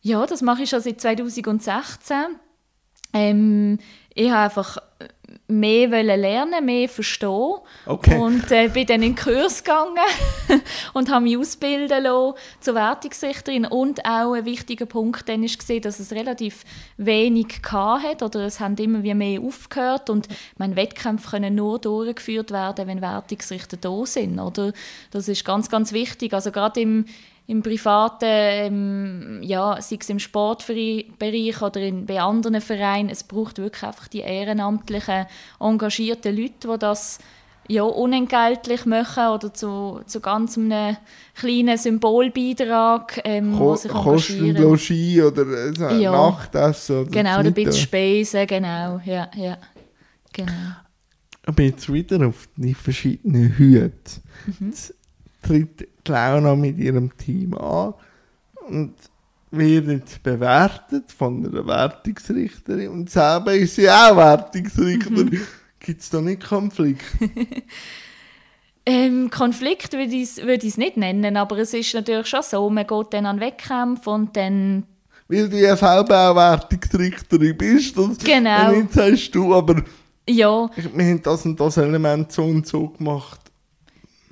Ja, 0.00 0.26
das 0.26 0.42
mache 0.42 0.62
ich 0.62 0.70
schon 0.70 0.80
seit 0.80 1.00
2016. 1.00 2.16
Ähm, 3.12 3.78
ich 4.14 4.30
habe 4.30 4.44
einfach 4.44 4.78
mehr 5.46 5.88
lernen, 6.02 6.64
mehr 6.64 6.88
verstehen. 6.88 7.54
Okay. 7.86 8.18
Und 8.18 8.50
äh, 8.52 8.68
bin 8.68 8.86
dann 8.86 9.02
in 9.02 9.14
den 9.14 9.16
Kurs 9.16 9.64
gegangen 9.64 9.96
und 10.92 11.10
habe 11.10 11.24
mich 11.24 11.38
ausbilden 11.38 12.02
lassen 12.02 12.34
zur 12.60 12.74
Wertungsrichterin. 12.74 13.64
Und 13.64 14.04
auch 14.04 14.34
ein 14.34 14.44
wichtiger 14.44 14.86
Punkt 14.86 15.28
dann 15.28 15.42
ist 15.42 15.58
gesehen, 15.58 15.82
dass 15.82 16.00
es 16.00 16.12
relativ 16.12 16.64
wenig 16.96 17.60
hat 17.72 18.22
oder 18.22 18.40
es 18.40 18.60
haben 18.60 18.76
immer 18.76 19.02
wie 19.02 19.14
mehr 19.14 19.40
aufgehört 19.40 20.10
und 20.10 20.28
meine 20.58 20.76
Wettkämpfe 20.76 21.30
können 21.30 21.54
nur 21.54 21.78
durchgeführt 21.78 22.50
werden, 22.50 22.86
wenn 22.86 23.00
Wertungsrichter 23.00 23.78
da 23.78 24.04
sind. 24.04 24.38
Oder? 24.38 24.72
Das 25.10 25.28
ist 25.28 25.44
ganz, 25.44 25.70
ganz 25.70 25.92
wichtig. 25.92 26.34
Also 26.34 26.52
gerade 26.52 26.80
im 26.80 27.06
im 27.48 27.62
privaten, 27.62 28.28
ähm, 28.28 29.40
ja, 29.42 29.80
sei 29.80 29.96
es 29.98 30.10
im 30.10 30.18
Sportbereich 30.18 31.62
oder 31.62 31.80
in, 31.80 32.04
bei 32.04 32.20
anderen 32.20 32.60
Vereinen, 32.60 33.08
es 33.08 33.24
braucht 33.24 33.56
wirklich 33.56 33.82
einfach 33.82 34.06
die 34.06 34.20
ehrenamtlichen, 34.20 35.24
engagierten 35.58 36.36
Leute, 36.36 36.68
die 36.68 36.78
das 36.78 37.18
ja, 37.66 37.84
unentgeltlich 37.84 38.84
machen 38.84 39.28
oder 39.28 39.52
zu, 39.52 40.02
zu 40.06 40.20
ganz 40.20 40.58
einem 40.58 40.98
kleinen 41.34 41.78
Symbolbeitrag, 41.78 43.22
ähm, 43.24 43.56
Ko 43.56 43.76
sich 43.76 43.92
engagieren. 43.92 44.56
Kosten 44.56 45.22
oder 45.22 45.90
äh, 45.90 46.02
ja. 46.02 46.12
Nachtessen 46.12 47.00
oder 47.00 47.10
Genau, 47.10 47.38
ein 47.38 47.54
bisschen 47.54 47.72
Spesen, 47.72 48.46
genau, 48.46 49.00
ja, 49.06 49.30
ja, 49.34 49.56
genau. 50.34 50.52
Aber 51.46 51.62
jetzt 51.62 51.90
wieder 51.90 52.26
auf 52.26 52.46
die 52.56 52.74
verschiedenen 52.74 53.56
Hüte. 53.56 53.92
Mhm. 54.60 54.74
Tritt 55.42 55.88
Launa 56.06 56.54
mit 56.54 56.78
ihrem 56.78 57.16
Team 57.16 57.54
an 57.54 57.94
und 58.68 58.94
wird 59.50 60.22
bewertet 60.22 61.10
von 61.10 61.46
einer 61.46 61.66
Wertungsrichterin 61.66 62.88
und 62.88 63.10
selber 63.10 63.54
ist 63.54 63.76
sie 63.76 63.88
auch 63.88 64.16
Wertungsrichterin. 64.16 65.30
Mhm. 65.30 65.40
Gibt 65.80 66.00
es 66.00 66.10
da 66.10 66.20
nicht 66.20 66.44
Konflikt? 66.44 67.02
ähm, 68.86 69.30
Konflikt 69.30 69.92
würde 69.92 70.14
ich 70.14 70.22
es 70.22 70.36
würd 70.38 70.64
nicht 70.76 70.96
nennen, 70.96 71.36
aber 71.36 71.58
es 71.58 71.72
ist 71.72 71.94
natürlich 71.94 72.26
schon 72.26 72.42
so, 72.42 72.68
man 72.68 72.86
geht 72.86 73.06
dann 73.12 73.26
an 73.26 73.40
Wettkämpfe 73.40 74.10
und 74.10 74.36
dann 74.36 74.84
weil 75.28 75.48
du 75.48 75.60
ja 75.60 75.76
selber 75.76 76.30
auch 76.30 76.36
Wertungsrichterin 76.36 77.56
bist. 77.56 77.96
Und 77.98 78.24
genau. 78.24 78.70
Und 78.70 78.82
jetzt 78.82 78.94
sagst 78.94 79.34
du, 79.34 79.54
aber 79.54 79.82
ja. 80.28 80.70
wir 80.74 81.04
haben 81.04 81.22
das 81.22 81.44
und 81.44 81.60
das 81.60 81.76
Element 81.76 82.32
so 82.32 82.44
und 82.44 82.66
so 82.66 82.88
gemacht. 82.88 83.47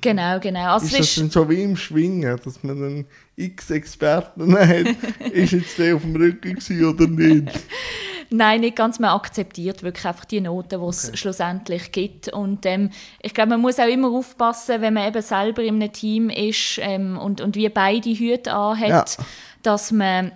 Genau, 0.01 0.39
genau. 0.39 0.73
Also 0.73 0.85
ist 0.87 0.99
das 0.99 1.15
dann 1.15 1.29
so 1.29 1.49
wie 1.49 1.63
im 1.63 1.75
Schwingen, 1.75 2.39
dass 2.43 2.63
man 2.63 2.79
dann 2.79 3.05
x 3.35 3.71
Experten 3.71 4.57
hat, 4.57 4.95
ist 5.31 5.53
jetzt 5.53 5.77
der 5.77 5.95
auf 5.95 6.01
dem 6.01 6.15
Rücken 6.15 6.57
oder 6.85 7.07
nicht? 7.07 7.51
Nein, 8.29 8.61
nicht 8.61 8.75
ganz. 8.75 8.99
Man 8.99 9.11
akzeptiert 9.11 9.83
wirklich 9.83 10.05
einfach 10.05 10.25
die 10.25 10.41
Noten, 10.41 10.81
die 10.81 10.87
es 10.87 11.07
okay. 11.07 11.17
schlussendlich 11.17 11.91
gibt. 11.91 12.27
Und 12.27 12.65
ähm, 12.65 12.89
ich 13.21 13.33
glaube, 13.33 13.51
man 13.51 13.61
muss 13.61 13.79
auch 13.79 13.87
immer 13.87 14.09
aufpassen, 14.09 14.81
wenn 14.81 14.93
man 14.93 15.07
eben 15.07 15.21
selber 15.21 15.63
in 15.63 15.75
einem 15.75 15.93
Team 15.93 16.29
ist 16.29 16.77
ähm, 16.81 17.17
und, 17.17 17.39
und 17.39 17.55
wie 17.55 17.69
beide 17.69 18.09
Hüte 18.09 18.53
anhat, 18.53 19.17
ja. 19.17 19.25
dass 19.63 19.91
man 19.91 20.33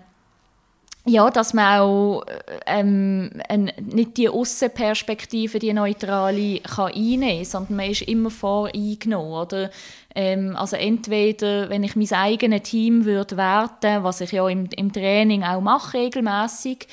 ja, 1.05 1.29
dass 1.31 1.53
man 1.53 1.79
auch 1.79 2.23
ähm, 2.67 3.31
ein, 3.49 3.71
nicht 3.91 4.17
die 4.17 4.29
Aussenperspektive, 4.29 5.57
die 5.57 5.73
neutrale, 5.73 6.59
kann 6.59 6.93
einnehmen 6.93 7.37
kann, 7.37 7.45
sondern 7.45 7.75
man 7.77 7.89
ist 7.89 8.03
immer 8.03 8.29
voreingenommen. 8.29 9.33
Oder? 9.33 9.71
Ähm, 10.13 10.55
also 10.55 10.75
entweder, 10.75 11.69
wenn 11.69 11.83
ich 11.83 11.95
mein 11.95 12.11
eigenes 12.11 12.63
Team 12.63 13.05
würde 13.05 13.37
werten, 13.37 14.03
was 14.03 14.21
ich 14.21 14.31
ja 14.31 14.47
im, 14.47 14.67
im 14.75 14.93
Training 14.93 15.43
auch 15.43 15.61
mache 15.61 15.97
regelmäßig. 15.97 16.87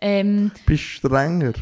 Ähm, 0.00 0.50
Bist 0.66 1.02
du 1.02 1.08
strenger? 1.08 1.52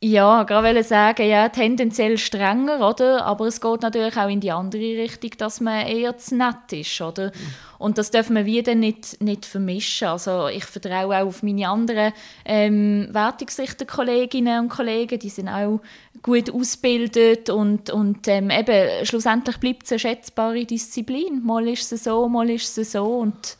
Ja, 0.00 0.44
gerade 0.44 0.68
wollte 0.68 0.84
sagen, 0.84 1.28
ja, 1.28 1.48
tendenziell 1.48 2.18
strenger, 2.18 2.88
oder? 2.88 3.26
Aber 3.26 3.46
es 3.46 3.60
geht 3.60 3.82
natürlich 3.82 4.16
auch 4.16 4.28
in 4.28 4.38
die 4.38 4.52
andere 4.52 4.80
Richtung, 4.80 5.32
dass 5.38 5.60
man 5.60 5.88
eher 5.88 6.16
zu 6.16 6.36
nett 6.36 6.72
ist, 6.72 7.00
oder? 7.00 7.32
Und 7.78 7.98
das 7.98 8.12
dürfen 8.12 8.36
wir 8.36 8.46
wieder 8.46 8.76
nicht, 8.76 9.20
nicht 9.20 9.44
vermischen. 9.44 10.06
Also 10.06 10.46
ich 10.46 10.64
vertraue 10.64 11.16
auch 11.16 11.26
auf 11.26 11.42
meine 11.42 11.68
anderen 11.68 12.12
ähm, 12.44 13.08
Wertungsrichter-Kolleginnen 13.10 14.60
und 14.60 14.68
Kollegen, 14.68 15.18
die 15.18 15.30
sind 15.30 15.48
auch 15.48 15.80
gut 16.22 16.48
ausgebildet 16.48 17.50
und, 17.50 17.90
und 17.90 18.28
ähm, 18.28 18.50
eben, 18.50 19.04
schlussendlich 19.04 19.58
bleibt 19.58 19.82
es 19.86 19.92
eine 19.92 19.98
schätzbare 19.98 20.64
Disziplin. 20.64 21.44
Mal 21.44 21.66
ist 21.66 21.92
es 21.92 22.04
so, 22.04 22.28
mal 22.28 22.48
ist 22.48 22.78
es 22.78 22.92
so 22.92 23.04
und 23.04 23.56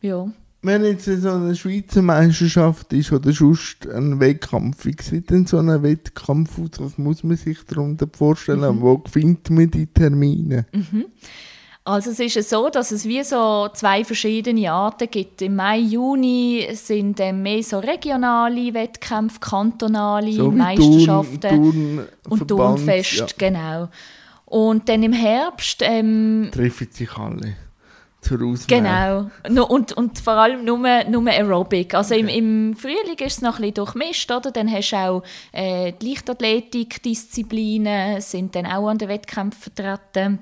ja 0.00 0.28
wenn 0.62 0.84
jetzt 0.84 1.06
so 1.06 1.30
eine 1.30 1.54
Schweizer 1.54 2.02
Meisterschaft 2.02 2.92
ist 2.92 3.12
oder 3.12 3.32
sonst 3.32 3.88
ein 3.88 4.20
Wettkampf, 4.20 4.84
wie 4.84 4.96
sieht 5.00 5.30
denn 5.30 5.46
so 5.46 5.58
ein 5.58 5.82
Wettkampf 5.82 6.58
aus? 6.58 6.78
Was 6.78 6.98
muss 6.98 7.24
man 7.24 7.36
sich 7.36 7.58
darunter 7.66 8.06
vorstellen? 8.12 8.76
Mhm. 8.76 8.80
Wo 8.80 9.02
findet 9.10 9.48
man 9.50 9.70
die 9.70 9.86
Termine? 9.86 10.66
Mhm. 10.72 11.06
Also 11.82 12.10
es 12.10 12.20
ist 12.20 12.50
so, 12.50 12.68
dass 12.68 12.92
es 12.92 13.06
wie 13.06 13.22
so 13.24 13.68
zwei 13.72 14.04
verschiedene 14.04 14.70
Arten 14.70 15.08
gibt. 15.10 15.40
Im 15.40 15.56
Mai, 15.56 15.78
Juni 15.78 16.68
sind 16.74 17.18
ähm, 17.20 17.42
mehr 17.42 17.62
so 17.62 17.78
regionale 17.78 18.74
Wettkämpfe, 18.74 19.40
kantonale 19.40 20.32
so 20.32 20.50
Meisterschaften 20.50 21.40
Turn, 21.40 22.06
und 22.28 22.46
Turnfest, 22.46 23.18
ja. 23.18 23.26
genau. 23.38 23.88
Und 24.44 24.88
dann 24.90 25.02
im 25.02 25.14
Herbst 25.14 25.80
ähm, 25.82 26.50
treffen 26.52 26.88
sich 26.92 27.16
alle 27.16 27.56
zur 28.20 28.46
Auswahl. 28.46 29.30
Genau. 29.44 29.66
Und, 29.66 29.92
und 29.92 30.18
vor 30.18 30.34
allem 30.34 30.64
nur, 30.64 30.78
nur 31.04 31.28
Aerobic. 31.28 31.94
Also 31.94 32.14
okay. 32.14 32.22
im, 32.22 32.28
im 32.28 32.74
Frühling 32.76 33.18
ist 33.18 33.38
es 33.38 33.42
noch 33.42 33.56
ein 33.56 33.62
bisschen 33.62 33.74
durchmischt, 33.74 34.30
oder? 34.30 34.50
Dann 34.50 34.70
hast 34.70 34.90
du 34.90 34.96
auch 34.96 35.22
äh, 35.52 35.92
die 35.92 36.10
Leichtathletik-Disziplinen, 36.10 38.20
sind 38.20 38.54
dann 38.54 38.66
auch 38.66 38.88
an 38.88 38.98
den 38.98 39.08
Wettkämpfen 39.08 39.72
vertreten. 39.72 40.40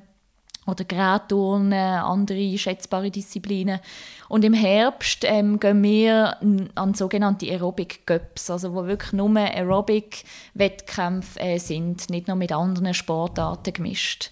Oder 0.67 0.85
Gerätturnen, 0.85 1.73
andere 1.73 2.59
schätzbare 2.59 3.11
Disziplinen. 3.11 3.81
Und 4.29 4.45
im 4.45 4.53
Herbst 4.53 5.25
ähm, 5.25 5.59
gehen 5.59 5.83
wir 5.83 6.37
an 6.75 6.93
sogenannte 6.93 7.47
Aerobic 7.47 8.07
Cups, 8.07 8.51
also 8.51 8.75
wo 8.75 8.87
wirklich 8.87 9.15
nur 9.15 9.35
Aerobic-Wettkämpfe 9.35 11.41
äh, 11.41 11.57
sind, 11.57 12.11
nicht 12.11 12.29
nur 12.29 12.37
mit 12.37 12.53
anderen 12.53 12.93
Sportarten 12.93 13.73
gemischt. 13.73 14.31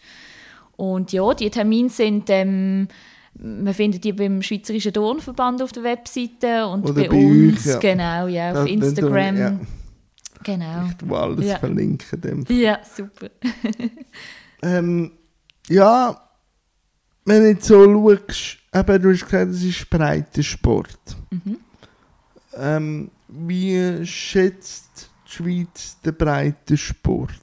Und 0.77 1.13
ja, 1.13 1.33
die 1.33 1.49
Termine 1.49 1.89
sind 1.89 2.29
ähm, 2.29 2.89
man 3.39 3.75
findet 3.75 4.05
die 4.05 4.13
beim 4.13 4.41
Schweizerischen 4.43 4.93
Turnverband 4.93 5.63
auf 5.63 5.73
der 5.73 5.83
Webseite 5.83 6.67
und 6.67 6.85
Oder 6.85 7.03
bei, 7.03 7.09
bei 7.09 7.17
uns, 7.17 7.67
euch, 7.67 7.73
ja. 7.73 7.79
genau, 7.79 8.27
ja, 8.27 8.51
auf 8.53 8.57
Das- 8.59 8.69
Instagram. 8.71 9.37
ja. 9.37 9.61
Genau. 10.45 10.87
Ich 10.89 10.95
tue 10.95 11.19
alles 11.19 11.45
Ja. 11.47 11.59
verlinken. 11.59 12.21
Dem. 12.21 12.45
Ja, 12.49 12.79
super. 12.85 13.29
Ähm, 14.63 15.13
ja, 15.69 16.19
wenn 17.27 17.43
du 17.43 17.49
jetzt 17.51 17.67
so 17.67 17.85
schaust, 17.85 18.57
eben, 18.75 19.03
du 19.03 19.13
hast 19.13 19.25
gesagt, 19.27 19.51
es 19.51 19.63
ist 19.63 19.91
Breitensport. 19.91 21.17
Mhm. 21.31 21.59
Ähm, 22.55 23.11
wie 23.29 24.07
schätzt 24.07 25.11
die 25.27 25.31
Schweiz 25.33 26.01
den 26.01 26.17
Breitensport? 26.17 27.35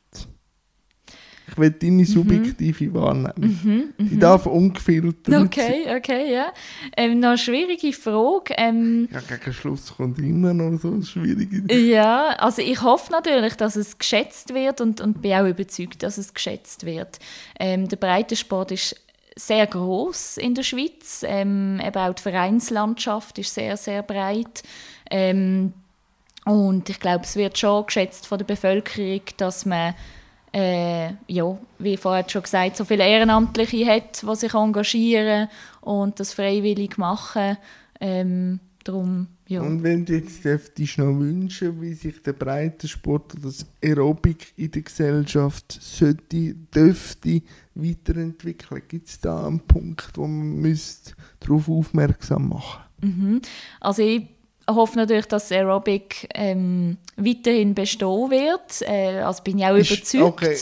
Ich 1.54 1.60
will 1.60 1.70
deine 1.70 2.04
subjektive 2.04 2.92
Wahrnehmung. 2.96 3.94
Die 4.00 4.18
darf 4.18 4.48
ungefiltert 4.48 5.28
sein. 5.28 5.40
Mhm. 5.42 5.46
Okay, 5.46 5.96
okay, 5.96 6.34
ja. 6.34 6.48
Ähm, 6.98 7.20
noch 7.20 7.30
eine 7.30 7.38
schwierige 7.38 7.94
Frage. 7.94 8.56
Ähm, 8.58 9.08
Ja, 9.12 9.20
gegen 9.22 9.54
Schluss 9.54 9.96
kommt 9.96 10.18
immer 10.18 10.54
noch 10.54 10.80
so 10.80 10.90
eine 10.94 11.04
schwierige. 11.04 11.72
ja, 11.76 12.30
also 12.40 12.64
ich 12.64 12.82
hoffe 12.82 13.12
natürlich, 13.12 13.54
dass 13.56 13.76
es 13.76 14.00
geschätzt 14.00 14.54
wird 14.56 14.82
und, 14.82 15.00
und 15.00 15.22
bin 15.22 15.34
auch 15.34 15.46
überzeugt, 15.48 16.02
dass 16.02 16.18
es 16.18 16.34
geschätzt 16.34 16.88
wird. 16.88 17.20
Ähm, 17.60 17.88
der 17.88 17.98
Breitensport 17.98 18.72
ist 18.72 19.00
sehr 19.36 19.68
groß 19.68 20.38
in 20.38 20.56
der 20.56 20.64
Schweiz. 20.64 21.24
Ähm, 21.28 21.80
eben 21.86 21.98
auch 21.98 22.14
die 22.14 22.22
Vereinslandschaft 22.22 23.38
ist 23.38 23.54
sehr, 23.54 23.78
sehr 23.78 24.02
breit. 24.02 24.64
Ähm, 25.12 25.74
und 26.46 26.90
ich 26.90 27.00
glaube, 27.00 27.26
es 27.26 27.36
wird 27.36 27.58
schon 27.58 27.86
geschätzt 27.86 28.28
von 28.28 28.40
der 28.40 28.46
Bevölkerung, 28.46 29.22
dass 29.38 29.66
man 29.66 29.94
äh, 30.54 31.14
ja, 31.28 31.58
wie 31.80 31.98
vorher 31.98 32.30
schon 32.30 32.44
gesagt, 32.44 32.78
so 32.78 32.86
viele 32.86 33.08
Ehrenamtliche 33.08 33.86
hat, 33.88 34.22
die 34.22 34.36
sich 34.36 34.54
engagieren 34.54 35.50
und 35.82 36.20
das 36.20 36.34
freiwillig 36.34 36.98
machen. 36.98 37.58
Ähm, 38.00 38.60
darum, 38.84 39.28
ja. 39.48 39.62
Und 39.62 39.82
wenn 39.84 40.06
du 40.06 40.14
jetzt 40.14 40.46
dürftest 40.46 40.98
noch 41.00 41.18
wünschen, 41.20 41.82
wie 41.82 41.94
sich 41.94 42.22
der 42.22 42.34
Breitensport 42.34 43.34
oder 43.34 43.44
das 43.44 43.66
Aerobik 43.84 44.54
in 44.56 44.72
der 44.72 44.84
Gesellschaft 44.84 45.80
sollte, 45.82 46.54
dürfte 46.74 47.42
weiterentwickeln, 47.74 48.84
gibt 48.88 49.08
es 49.08 49.20
da 49.20 49.48
einen 49.48 49.60
Punkt, 49.60 50.12
wo 50.16 50.28
man 50.28 50.56
müsste 50.58 51.14
darauf 51.40 51.68
aufmerksam 51.68 52.50
machen 52.50 52.84
Mhm. 53.04 53.42
Also 53.82 54.02
ich 54.02 54.28
hoffe 54.70 54.98
natürlich, 54.98 55.26
dass 55.28 55.52
Aerobic 55.52 56.28
ähm, 56.34 56.98
weiterhin 57.18 57.74
bestehen 57.74 58.30
wird. 58.32 58.82
Äh, 58.82 59.20
also 59.22 59.44
bin 59.44 59.60
ich 59.60 59.66
auch 59.66 59.76
Ist- 59.76 59.92
überzeugt. 60.14 60.24
Okay, 60.24 60.58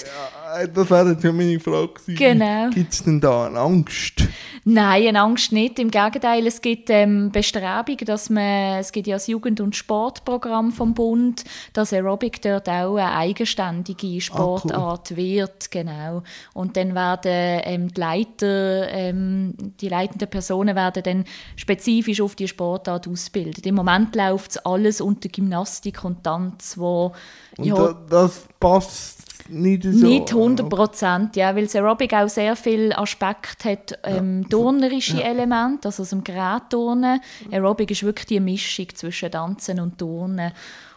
äh, 0.61 0.67
das 0.73 0.89
wäre 0.89 1.11
jetzt 1.11 1.23
ja 1.23 1.31
meine 1.31 1.59
Frage 1.59 1.89
gewesen. 1.93 2.15
Genau. 2.17 2.69
Gibt 2.69 2.93
es 2.93 3.03
denn 3.03 3.19
da 3.21 3.45
eine 3.47 3.59
Angst? 3.59 4.23
Nein, 4.63 5.15
Angst 5.15 5.51
nicht. 5.51 5.79
Im 5.79 5.89
Gegenteil, 5.89 6.45
es 6.45 6.61
gibt 6.61 6.91
ähm, 6.91 7.31
Bestrebungen, 7.31 8.05
dass 8.05 8.29
man, 8.29 8.79
es 8.79 8.91
gibt 8.91 9.07
ja 9.07 9.15
das 9.15 9.25
Jugend- 9.25 9.59
und 9.59 9.75
Sportprogramm 9.75 10.71
vom 10.71 10.93
Bund, 10.93 11.43
dass 11.73 11.93
Aerobic 11.93 12.41
dort 12.43 12.69
auch 12.69 12.95
eine 12.97 13.11
eigenständige 13.11 14.21
Sportart 14.21 15.15
wird, 15.15 15.71
genau. 15.71 16.21
Und 16.53 16.77
dann 16.77 16.93
werden 16.93 17.61
ähm, 17.65 17.93
die 17.93 17.99
Leiter, 17.99 18.89
ähm, 18.89 19.55
die 19.79 19.89
leitenden 19.89 20.29
Personen 20.29 20.75
werden 20.75 21.01
dann 21.03 21.25
spezifisch 21.55 22.21
auf 22.21 22.35
die 22.35 22.47
Sportart 22.47 23.07
ausgebildet. 23.07 23.65
Im 23.65 23.75
Moment 23.75 24.15
läuft 24.15 24.51
es 24.51 24.57
alles 24.59 25.01
unter 25.01 25.29
Gymnastik 25.29 26.03
und 26.03 26.23
Tanz, 26.23 26.77
wo 26.77 27.13
Und 27.57 27.65
ja, 27.65 27.75
da, 27.75 27.97
das 28.09 28.47
passt 28.59 29.30
nicht 29.51 29.83
so. 29.83 29.89
nicht 30.05 30.29
100 30.29 30.69
Prozent, 30.69 31.35
ja, 31.35 31.55
weil 31.55 31.65
das 31.65 31.75
Aerobic 31.75 32.13
auch 32.13 32.29
sehr 32.29 32.55
viel 32.55 32.93
Aspekt 32.93 33.65
hat, 33.65 33.99
ähm, 34.03 34.47
turnerische 34.49 35.23
Elemente, 35.23 35.87
also 35.87 36.03
aus 36.03 36.09
dem 36.09 36.23
Gerätturnen. 36.23 37.19
Aerobic 37.51 37.91
ist 37.91 38.03
wirklich 38.03 38.27
die 38.27 38.39
Mischung 38.39 38.87
zwischen 38.95 39.31
Tanzen 39.31 39.79
und 39.79 39.97
Turnen. 39.97 40.51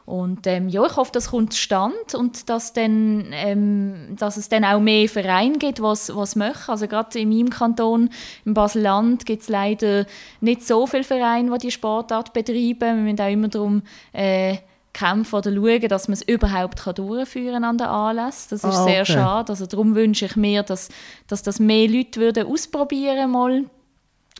Und 0.06 0.46
ähm, 0.46 0.68
ja, 0.68 0.84
ich 0.84 0.96
hoffe, 0.96 1.12
das 1.12 1.30
kommt 1.30 1.54
zustande 1.54 1.96
und 2.18 2.50
dass, 2.50 2.74
dann, 2.74 3.26
ähm, 3.32 4.16
dass 4.18 4.36
es 4.36 4.50
dann 4.50 4.64
auch 4.64 4.78
mehr 4.78 5.08
Vereine 5.08 5.56
gibt, 5.56 5.80
was 5.80 6.14
was 6.14 6.36
machen. 6.36 6.70
Also 6.70 6.86
gerade 6.88 7.18
in 7.18 7.30
meinem 7.30 7.48
Kanton, 7.48 8.10
im 8.44 8.52
Basel-Land, 8.52 9.24
gibt 9.24 9.42
es 9.42 9.48
leider 9.48 10.04
nicht 10.40 10.66
so 10.66 10.86
viele 10.86 11.04
Vereine, 11.04 11.50
die 11.54 11.66
die 11.66 11.70
Sportart 11.70 12.34
betreiben. 12.34 12.78
Wir 12.80 12.94
müssen 12.94 13.20
auch 13.20 13.32
immer 13.32 13.48
darum 13.48 13.82
äh, 14.12 14.58
kämpfen 14.94 15.36
oder 15.36 15.52
schauen, 15.52 15.88
dass 15.88 16.08
man 16.08 16.14
es 16.14 16.22
überhaupt 16.22 16.84
kann 16.84 16.94
durchführen 16.94 17.54
kann 17.54 17.64
an 17.64 17.78
den 17.78 17.86
Anlässen. 17.88 18.46
Das 18.50 18.64
ist 18.64 18.64
Ah, 18.64 18.84
sehr 18.84 19.02
okay. 19.02 19.12
schade. 19.12 19.52
Also 19.52 19.66
darum 19.66 19.94
wünsche 19.94 20.24
ich 20.24 20.36
mir, 20.36 20.62
dass, 20.62 20.88
dass 21.26 21.42
das 21.42 21.60
mehr 21.60 21.88
Leute 21.88 22.20
würden 22.20 22.46
ausprobieren 22.46 23.30
mal. 23.30 23.64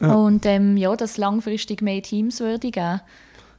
Ja. 0.01 0.15
Und 0.15 0.47
ähm, 0.47 0.77
ja, 0.77 0.95
dass 0.97 1.19
langfristig 1.19 1.83
mehr 1.83 2.03
Teams 2.03 2.41
würde 2.41 2.71
geben. 2.71 3.01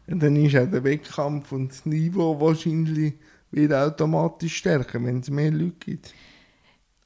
Ja, 0.08 0.16
dann 0.16 0.36
ist 0.36 0.56
auch 0.56 0.70
der 0.70 0.84
Wettkampf 0.84 1.52
und 1.52 1.72
das 1.72 1.86
Niveau 1.86 2.40
wahrscheinlich 2.40 3.14
wieder 3.52 3.86
automatisch 3.86 4.56
stärker, 4.58 5.04
wenn 5.04 5.20
es 5.20 5.30
mehr 5.30 5.52
Leute 5.52 5.76
gibt. 5.80 6.14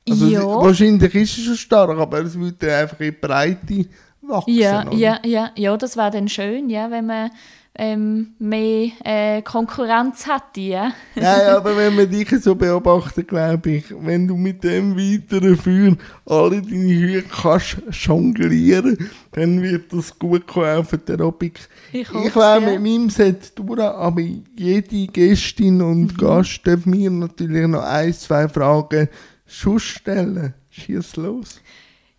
Also 0.10 0.28
ja. 0.28 0.44
wahrscheinlich 0.44 1.14
ist 1.14 1.38
es 1.38 1.44
schon 1.44 1.56
stark, 1.56 1.98
aber 1.98 2.20
es 2.22 2.38
würde 2.38 2.76
einfach 2.76 3.00
in 3.00 3.12
die 3.12 3.12
Breite 3.12 3.86
wachsen. 4.22 4.54
Ja, 4.56 4.88
oder? 4.88 4.96
ja, 4.96 5.20
ja, 5.24 5.52
ja, 5.56 5.78
das 5.78 5.96
wäre 5.98 6.12
dann 6.12 6.28
schön, 6.28 6.70
ja, 6.70 6.90
wenn 6.90 7.06
man 7.06 7.30
ähm, 7.76 8.34
mehr 8.40 8.92
äh, 9.06 9.42
Konkurrenz 9.42 10.26
hätte. 10.28 10.60
Ja. 10.62 10.94
Ja, 11.16 11.58
aber 11.58 11.76
wenn 11.78 11.96
man 11.96 12.10
dich 12.10 12.30
so 12.42 12.56
beobachtet, 12.56 13.30
glaube 13.30 13.72
ich, 13.72 13.86
wenn 14.02 14.28
du 14.28 14.36
mit 14.36 14.64
dem 14.64 14.96
weiteren 14.98 15.58
Führen 15.58 15.98
alle 16.26 16.62
deine 16.62 16.94
Höhe 16.94 17.24
kannst 17.24 17.78
jonglieren, 17.92 18.98
dann 19.32 19.62
wird 19.62 19.94
das 19.94 20.18
gut 20.18 20.48
kommen 20.48 20.84
für 20.86 20.98
die 20.98 21.12
Aerobik. 21.14 21.60
Ich 21.92 22.14
Ich, 22.14 22.36
hoffe, 22.36 22.36
wäre 22.36 22.60
ja. 22.60 22.60
mit 22.62 22.82
meinem 22.82 23.10
Set 23.10 23.54
durch, 23.58 23.80
aber 23.80 24.22
jede 24.22 25.08
Gästin 25.08 25.82
und 25.82 26.18
Mhm. 26.18 26.18
Gast 26.18 26.62
darf 26.66 26.86
mir 26.86 27.10
natürlich 27.12 27.68
noch 27.68 27.84
ein, 27.84 28.14
zwei 28.14 28.48
Fragen 28.48 29.10
schon 29.46 29.80
stellen. 29.80 30.54
Schieß 30.70 31.16
los. 31.18 31.62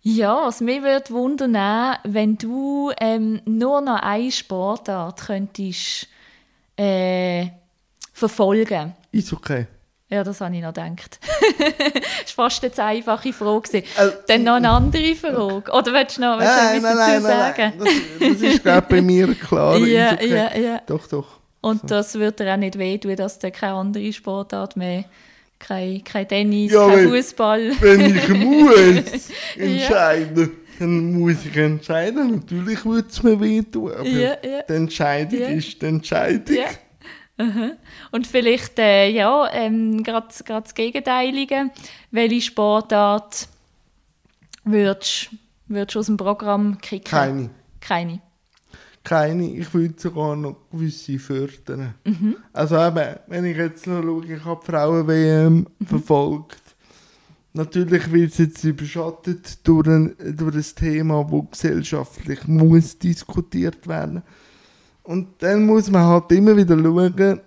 Ja, 0.03 0.47
was 0.47 0.61
mich 0.61 0.81
würde 0.81 1.09
wundern, 1.11 1.55
wenn 2.03 2.37
du 2.37 2.91
ähm, 2.99 3.39
nur 3.45 3.81
noch 3.81 4.01
eine 4.01 4.31
Sportart 4.31 5.21
könntest 5.27 6.07
äh, 6.75 7.47
verfolgen. 8.11 8.93
Ist 9.11 9.31
okay. 9.31 9.67
Ja, 10.09 10.23
das 10.25 10.41
habe 10.41 10.53
ich 10.55 10.61
noch 10.61 10.73
gedacht. 10.73 11.19
das 12.23 12.37
war 12.37 12.49
fast 12.49 12.63
eine 12.79 12.89
einfache 12.89 13.31
Frage. 13.31 13.77
Äh, 13.77 13.83
Dann 14.27 14.43
noch 14.43 14.55
eine 14.55 14.69
andere 14.69 15.15
Frage. 15.15 15.71
Oder 15.71 15.93
willst 15.93 16.17
du 16.17 16.21
noch 16.21 16.37
willst 16.37 16.51
du 16.51 16.63
Nein, 16.63 16.81
nein, 16.81 17.21
sagen? 17.21 17.73
nein, 17.77 17.79
Das, 18.19 18.29
das 18.29 18.41
ist, 18.41 18.63
glaube 18.63 18.87
bei 18.89 19.01
mir 19.01 19.33
klar. 19.35 19.77
Ja, 19.77 20.13
okay. 20.13 20.29
ja, 20.29 20.57
ja. 20.57 20.81
Doch, 20.85 21.07
doch. 21.07 21.27
Und 21.61 21.89
das 21.89 22.15
wird 22.15 22.39
dir 22.39 22.51
auch 22.51 22.57
nicht 22.57 22.77
wehtun, 22.77 23.15
dass 23.15 23.39
du 23.39 23.51
keine 23.51 23.75
andere 23.75 24.11
Sportart 24.11 24.75
mehr, 24.75 25.05
kein, 25.67 26.03
kein 26.03 26.27
Tennis, 26.27 26.71
Ja, 26.71 26.87
kein 26.87 27.07
Fußball. 27.09 27.71
Wenn 27.79 28.15
ich 28.15 28.27
muss 28.45 29.29
entscheiden, 29.57 30.51
dann 30.79 31.13
muss 31.13 31.45
ich 31.45 31.55
entscheiden. 31.55 32.31
Natürlich 32.37 32.83
würde 32.85 33.07
es 33.09 33.21
mir 33.23 33.39
wehtun, 33.39 33.91
aber 33.91 34.07
Ja, 34.07 34.35
ja. 34.43 34.61
die 34.67 34.73
Entscheidung 34.73 35.39
Ja. 35.39 35.47
ist 35.47 35.81
die 35.81 35.85
Entscheidung. 35.85 36.55
Ja. 36.55 36.65
Aha. 37.37 37.71
Und 38.11 38.27
vielleicht, 38.27 38.77
äh, 38.77 39.09
ja, 39.09 39.49
ähm, 39.53 40.03
gerade 40.03 40.27
das 40.47 40.73
Gegenteilige. 40.75 41.71
Welche 42.11 42.41
Sportart 42.41 43.47
würdest 44.63 45.29
würdest 45.67 45.95
du 45.95 45.99
aus 45.99 46.05
dem 46.07 46.17
Programm 46.17 46.77
kicken? 46.81 47.09
Keine. 47.09 47.49
Keine. 47.79 48.21
Keine, 49.03 49.49
ich 49.49 49.73
würde 49.73 49.95
sogar 49.97 50.35
noch 50.35 50.57
gewisse 50.71 51.17
fördern. 51.17 51.95
Mhm. 52.05 52.35
Also 52.53 52.77
eben, 52.77 53.15
wenn 53.27 53.45
ich 53.45 53.57
jetzt 53.57 53.87
noch 53.87 54.03
schaue, 54.03 54.25
ich 54.25 54.45
habe 54.45 54.61
die 54.63 54.71
Frauen-WM 54.71 55.67
Mhm. 55.79 55.85
verfolgt. 55.85 56.61
Natürlich 57.53 58.11
wird 58.11 58.31
es 58.31 58.37
jetzt 58.37 58.63
überschattet 58.63 59.67
durch 59.67 59.87
ein, 59.87 60.15
durch 60.37 60.55
ein 60.55 60.75
Thema, 60.75 61.27
das 61.29 61.51
gesellschaftlich 61.51 62.47
muss 62.47 62.97
diskutiert 62.97 63.87
werden. 63.87 64.21
Und 65.03 65.27
dann 65.39 65.65
muss 65.65 65.89
man 65.89 66.05
halt 66.05 66.31
immer 66.31 66.55
wieder 66.55 66.77
schauen, 66.77 67.41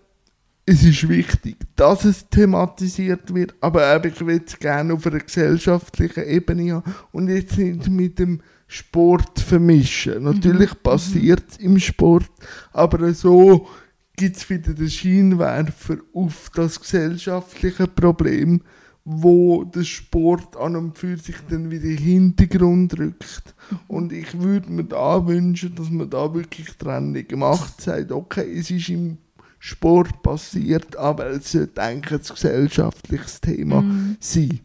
es 0.66 0.82
ist 0.82 1.08
wichtig, 1.08 1.56
dass 1.76 2.04
es 2.04 2.28
thematisiert 2.28 3.34
wird, 3.34 3.54
aber 3.60 3.94
eben, 3.94 4.08
ich 4.12 4.26
will 4.26 4.42
es 4.44 4.58
gerne 4.58 4.94
auf 4.94 5.06
einer 5.06 5.18
gesellschaftlichen 5.20 6.24
Ebene 6.24 6.74
haben 6.74 6.94
und 7.12 7.28
jetzt 7.28 7.58
nicht 7.58 7.88
mit 7.88 8.18
dem 8.18 8.40
Sport 8.66 9.40
vermischen. 9.40 10.24
Natürlich 10.24 10.70
passiert 10.82 11.44
es 11.50 11.56
im 11.58 11.78
Sport, 11.78 12.30
aber 12.72 13.12
so 13.14 13.68
gibt 14.16 14.36
es 14.36 14.48
wieder 14.48 14.72
den 14.72 14.90
Scheinwerfer 14.90 15.96
auf 16.12 16.50
das 16.54 16.80
gesellschaftliche 16.80 17.86
Problem, 17.86 18.62
wo 19.04 19.64
der 19.64 19.84
Sport 19.84 20.56
an 20.56 20.76
und 20.76 20.96
für 20.96 21.16
sich 21.18 21.36
dann 21.50 21.70
wieder 21.70 21.84
in 21.84 21.96
den 21.96 22.04
Hintergrund 22.04 22.98
rückt. 22.98 23.54
Und 23.86 24.12
ich 24.12 24.40
würde 24.40 24.72
mir 24.72 24.84
da 24.84 25.26
wünschen, 25.26 25.74
dass 25.74 25.90
man 25.90 26.08
da 26.08 26.32
wirklich 26.32 26.70
Trennung 26.78 27.26
macht, 27.36 27.80
sagt, 27.82 28.12
okay, 28.12 28.50
es 28.58 28.70
ist 28.70 28.88
im 28.88 29.18
Sport 29.58 30.22
passiert, 30.22 30.96
aber 30.96 31.26
es 31.30 31.52
sollte 31.52 31.82
eigentlich 31.82 32.20
ein 32.20 32.34
gesellschaftliches 32.34 33.40
Thema 33.40 33.82
sein. 34.20 34.60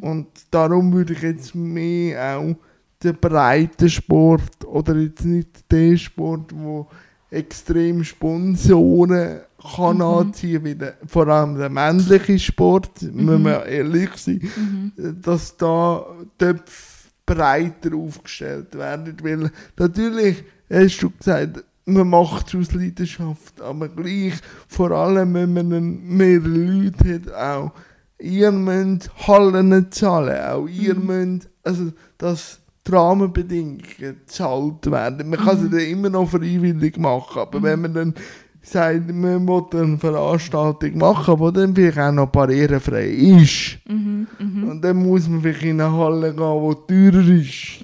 Und 0.00 0.26
darum 0.50 0.92
würde 0.92 1.12
ich 1.14 1.22
jetzt 1.22 1.54
mehr 1.54 2.38
auch 2.38 2.56
den 3.04 3.16
breiten 3.16 3.88
Sport 3.88 4.64
oder 4.64 4.96
jetzt 4.96 5.24
nicht 5.24 5.70
den 5.70 5.98
Sport, 5.98 6.52
wo 6.54 6.88
extrem 7.30 8.04
Sponsoren 8.04 9.40
kann 9.76 10.02
anziehen, 10.02 10.64
wie 10.64 10.74
der, 10.74 10.96
vor 11.06 11.28
allem 11.28 11.56
der 11.56 11.70
männliche 11.70 12.38
Sport, 12.38 13.02
müssen 13.02 13.44
wir 13.44 13.64
ehrlich 13.64 14.10
sein, 14.16 14.92
dass 15.22 15.56
da 15.56 16.04
Töpfe 16.36 17.02
breiter 17.24 17.94
aufgestellt 17.96 18.76
werden. 18.76 19.16
Weil 19.22 19.50
natürlich, 19.76 20.44
hast 20.68 21.02
du 21.02 21.10
gesagt, 21.10 21.64
man 21.84 22.08
macht 22.08 22.48
es 22.48 22.54
aus 22.54 22.74
Leidenschaft, 22.74 23.60
aber 23.60 23.88
gleich, 23.88 24.34
vor 24.68 24.90
allem, 24.90 25.34
wenn 25.34 25.52
man 25.52 26.02
mehrere 26.02 26.48
Leute 26.48 27.14
hat, 27.14 27.32
auch 27.34 27.72
ihr 28.18 28.52
müsst 28.52 29.10
Hallen 29.26 29.90
zahlen, 29.90 30.44
auch 30.44 30.66
ihr 30.66 30.94
müsst, 30.94 31.48
also 31.62 31.92
dass 32.18 32.61
die 32.86 32.92
Rahmenbedingungen 32.92 33.82
gezahlt 33.98 34.90
werden. 34.90 35.30
Man 35.30 35.38
kann 35.40 35.58
sie 35.58 35.70
dann 35.70 35.80
immer 35.80 36.10
noch 36.10 36.28
freiwillig 36.28 36.98
machen, 36.98 37.40
aber 37.40 37.62
wenn 37.62 37.80
man 37.82 37.94
dann 37.94 38.14
sagt, 38.60 39.12
man 39.12 39.46
will 39.46 39.64
eine 39.72 39.98
Veranstaltung 39.98 40.98
machen, 40.98 41.36
die 41.36 41.52
dann 41.52 41.74
vielleicht 41.74 41.98
auch 41.98 42.12
noch 42.12 42.28
barrierefrei 42.28 43.08
ist, 43.08 43.78
und 43.88 44.80
dann 44.82 44.96
muss 44.96 45.28
man 45.28 45.42
vielleicht 45.42 45.62
in 45.62 45.80
eine 45.80 45.92
Halle 45.92 46.34
gehen, 46.34 46.76
die 46.88 47.10
teurer 47.10 47.28
ist. 47.28 47.82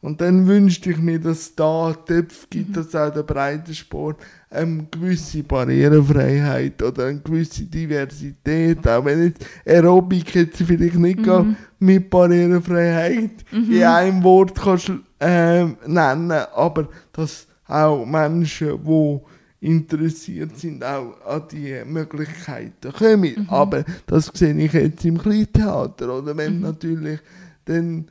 Und 0.00 0.20
dann 0.20 0.46
wünschte 0.46 0.90
ich 0.90 0.98
mir, 0.98 1.18
dass 1.18 1.38
es 1.38 1.54
da 1.54 1.94
Töpfe 1.94 2.46
gibt, 2.50 2.76
dass 2.76 2.94
auch 2.94 3.10
der 3.10 3.22
Breitensport 3.22 4.18
eine 4.54 4.86
gewisse 4.90 5.42
Barrierefreiheit 5.42 6.82
oder 6.82 7.06
eine 7.06 7.20
gewisse 7.20 7.64
Diversität, 7.64 8.86
auch 8.86 9.04
wenn 9.04 9.24
jetzt 9.24 9.46
Aerobic 9.66 10.34
jetzt 10.34 10.62
vielleicht 10.62 10.96
nicht 10.96 11.22
gerade 11.22 11.56
mit 11.78 12.08
Barrierefreiheit 12.08 13.44
in 13.52 13.82
einem 13.82 14.22
Wort 14.22 14.54
kannst, 14.54 14.92
äh, 15.20 15.64
nennen, 15.64 16.30
aber 16.54 16.88
dass 17.12 17.46
auch 17.66 18.04
Menschen, 18.04 18.78
die 18.84 19.20
interessiert 19.60 20.58
sind, 20.58 20.84
auch 20.84 21.14
an 21.26 21.42
die 21.50 21.82
Möglichkeiten 21.86 22.92
kommen. 22.92 23.46
Aber 23.48 23.84
das 24.06 24.30
sehe 24.34 24.54
ich 24.54 24.72
jetzt 24.72 25.04
im 25.04 25.18
Kleintheater, 25.18 26.18
oder? 26.18 26.36
Wenn 26.36 26.60
natürlich 26.60 27.20
dann 27.64 28.06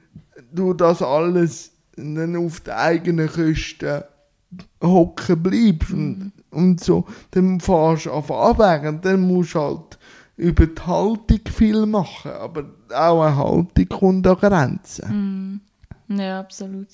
du 0.52 0.74
das 0.74 1.02
alles 1.02 1.72
dann 1.96 2.36
auf 2.36 2.62
den 2.62 2.74
eigenen 2.74 3.28
Kosten 3.28 4.04
hocken 4.82 5.42
bleibst 5.44 5.92
und, 5.92 6.32
und 6.52 6.80
so, 6.80 7.06
dann 7.32 7.60
fährst 7.60 8.06
du 8.06 8.12
auf 8.12 8.32
abwägen, 8.32 9.02
dann 9.02 9.22
musst 9.22 9.56
du 9.56 9.60
halt 9.60 10.00
über 10.38 10.66
die 10.66 10.82
Haltung 10.82 11.40
viel 11.52 11.86
machen, 11.86 12.32
aber 12.32 12.66
auch 12.94 13.24
eine 13.24 13.38
Haltung 13.38 13.88
kommt 13.90 14.28
an 14.28 14.36
Grenzen. 14.38 15.62
Ja, 16.10 16.40
absolut. 16.40 16.90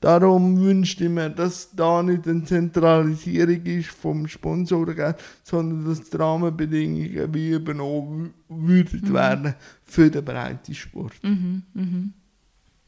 Darum 0.00 0.60
wünschte 0.60 1.04
ich 1.04 1.10
mir, 1.10 1.30
dass 1.30 1.70
da 1.74 2.02
nicht 2.02 2.26
eine 2.28 2.44
Zentralisierung 2.44 3.64
ist 3.64 3.88
vom 3.90 4.26
Sponsorengeld, 4.28 5.16
sondern 5.42 5.86
dass 5.86 6.10
die 6.10 6.16
Rahmenbedingungen 6.16 7.32
wie 7.32 7.50
übernommen 7.52 8.34
wü- 8.50 8.92
würden 8.92 9.14
werden 9.14 9.54
für 9.82 10.10
den 10.10 10.24
Breitensport. 10.24 11.14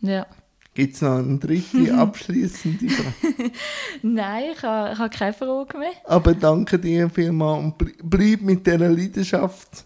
Ja. 0.01 0.27
Gibt 0.75 0.95
es 0.95 1.03
noch 1.03 1.19
eine 1.19 1.39
dritte 1.39 1.95
abschließende 1.95 2.89
Frage? 2.89 3.51
Nein, 4.03 4.45
ich 4.55 4.63
habe, 4.63 4.93
ich 4.95 4.99
habe 4.99 5.11
keine 5.15 5.33
Frage 5.35 5.77
mehr. 5.79 5.91
Aber 6.07 6.35
danke 6.35 6.79
dir 6.79 7.11
vielmals 7.11 7.63
und 7.65 7.77
bl- 7.79 7.95
bleib 8.03 8.41
mit 8.41 8.67
dieser 8.67 8.79
Leidenschaft 8.89 9.85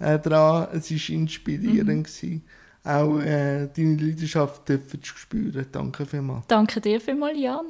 äh, 0.00 0.18
dran. 0.18 0.68
Es 0.72 0.90
war 0.90 1.14
inspirierend. 1.16 2.06
Gewesen. 2.08 2.42
Auch 2.82 3.18
äh, 3.20 3.68
deine 3.74 3.96
Leidenschaft 3.96 4.68
dürfen 4.68 5.02
zu 5.02 5.16
spüren. 5.16 5.66
Danke 5.70 6.04
vielmals. 6.04 6.46
Danke 6.48 6.80
dir 6.80 7.00
vielmals, 7.00 7.38
Jan. 7.38 7.66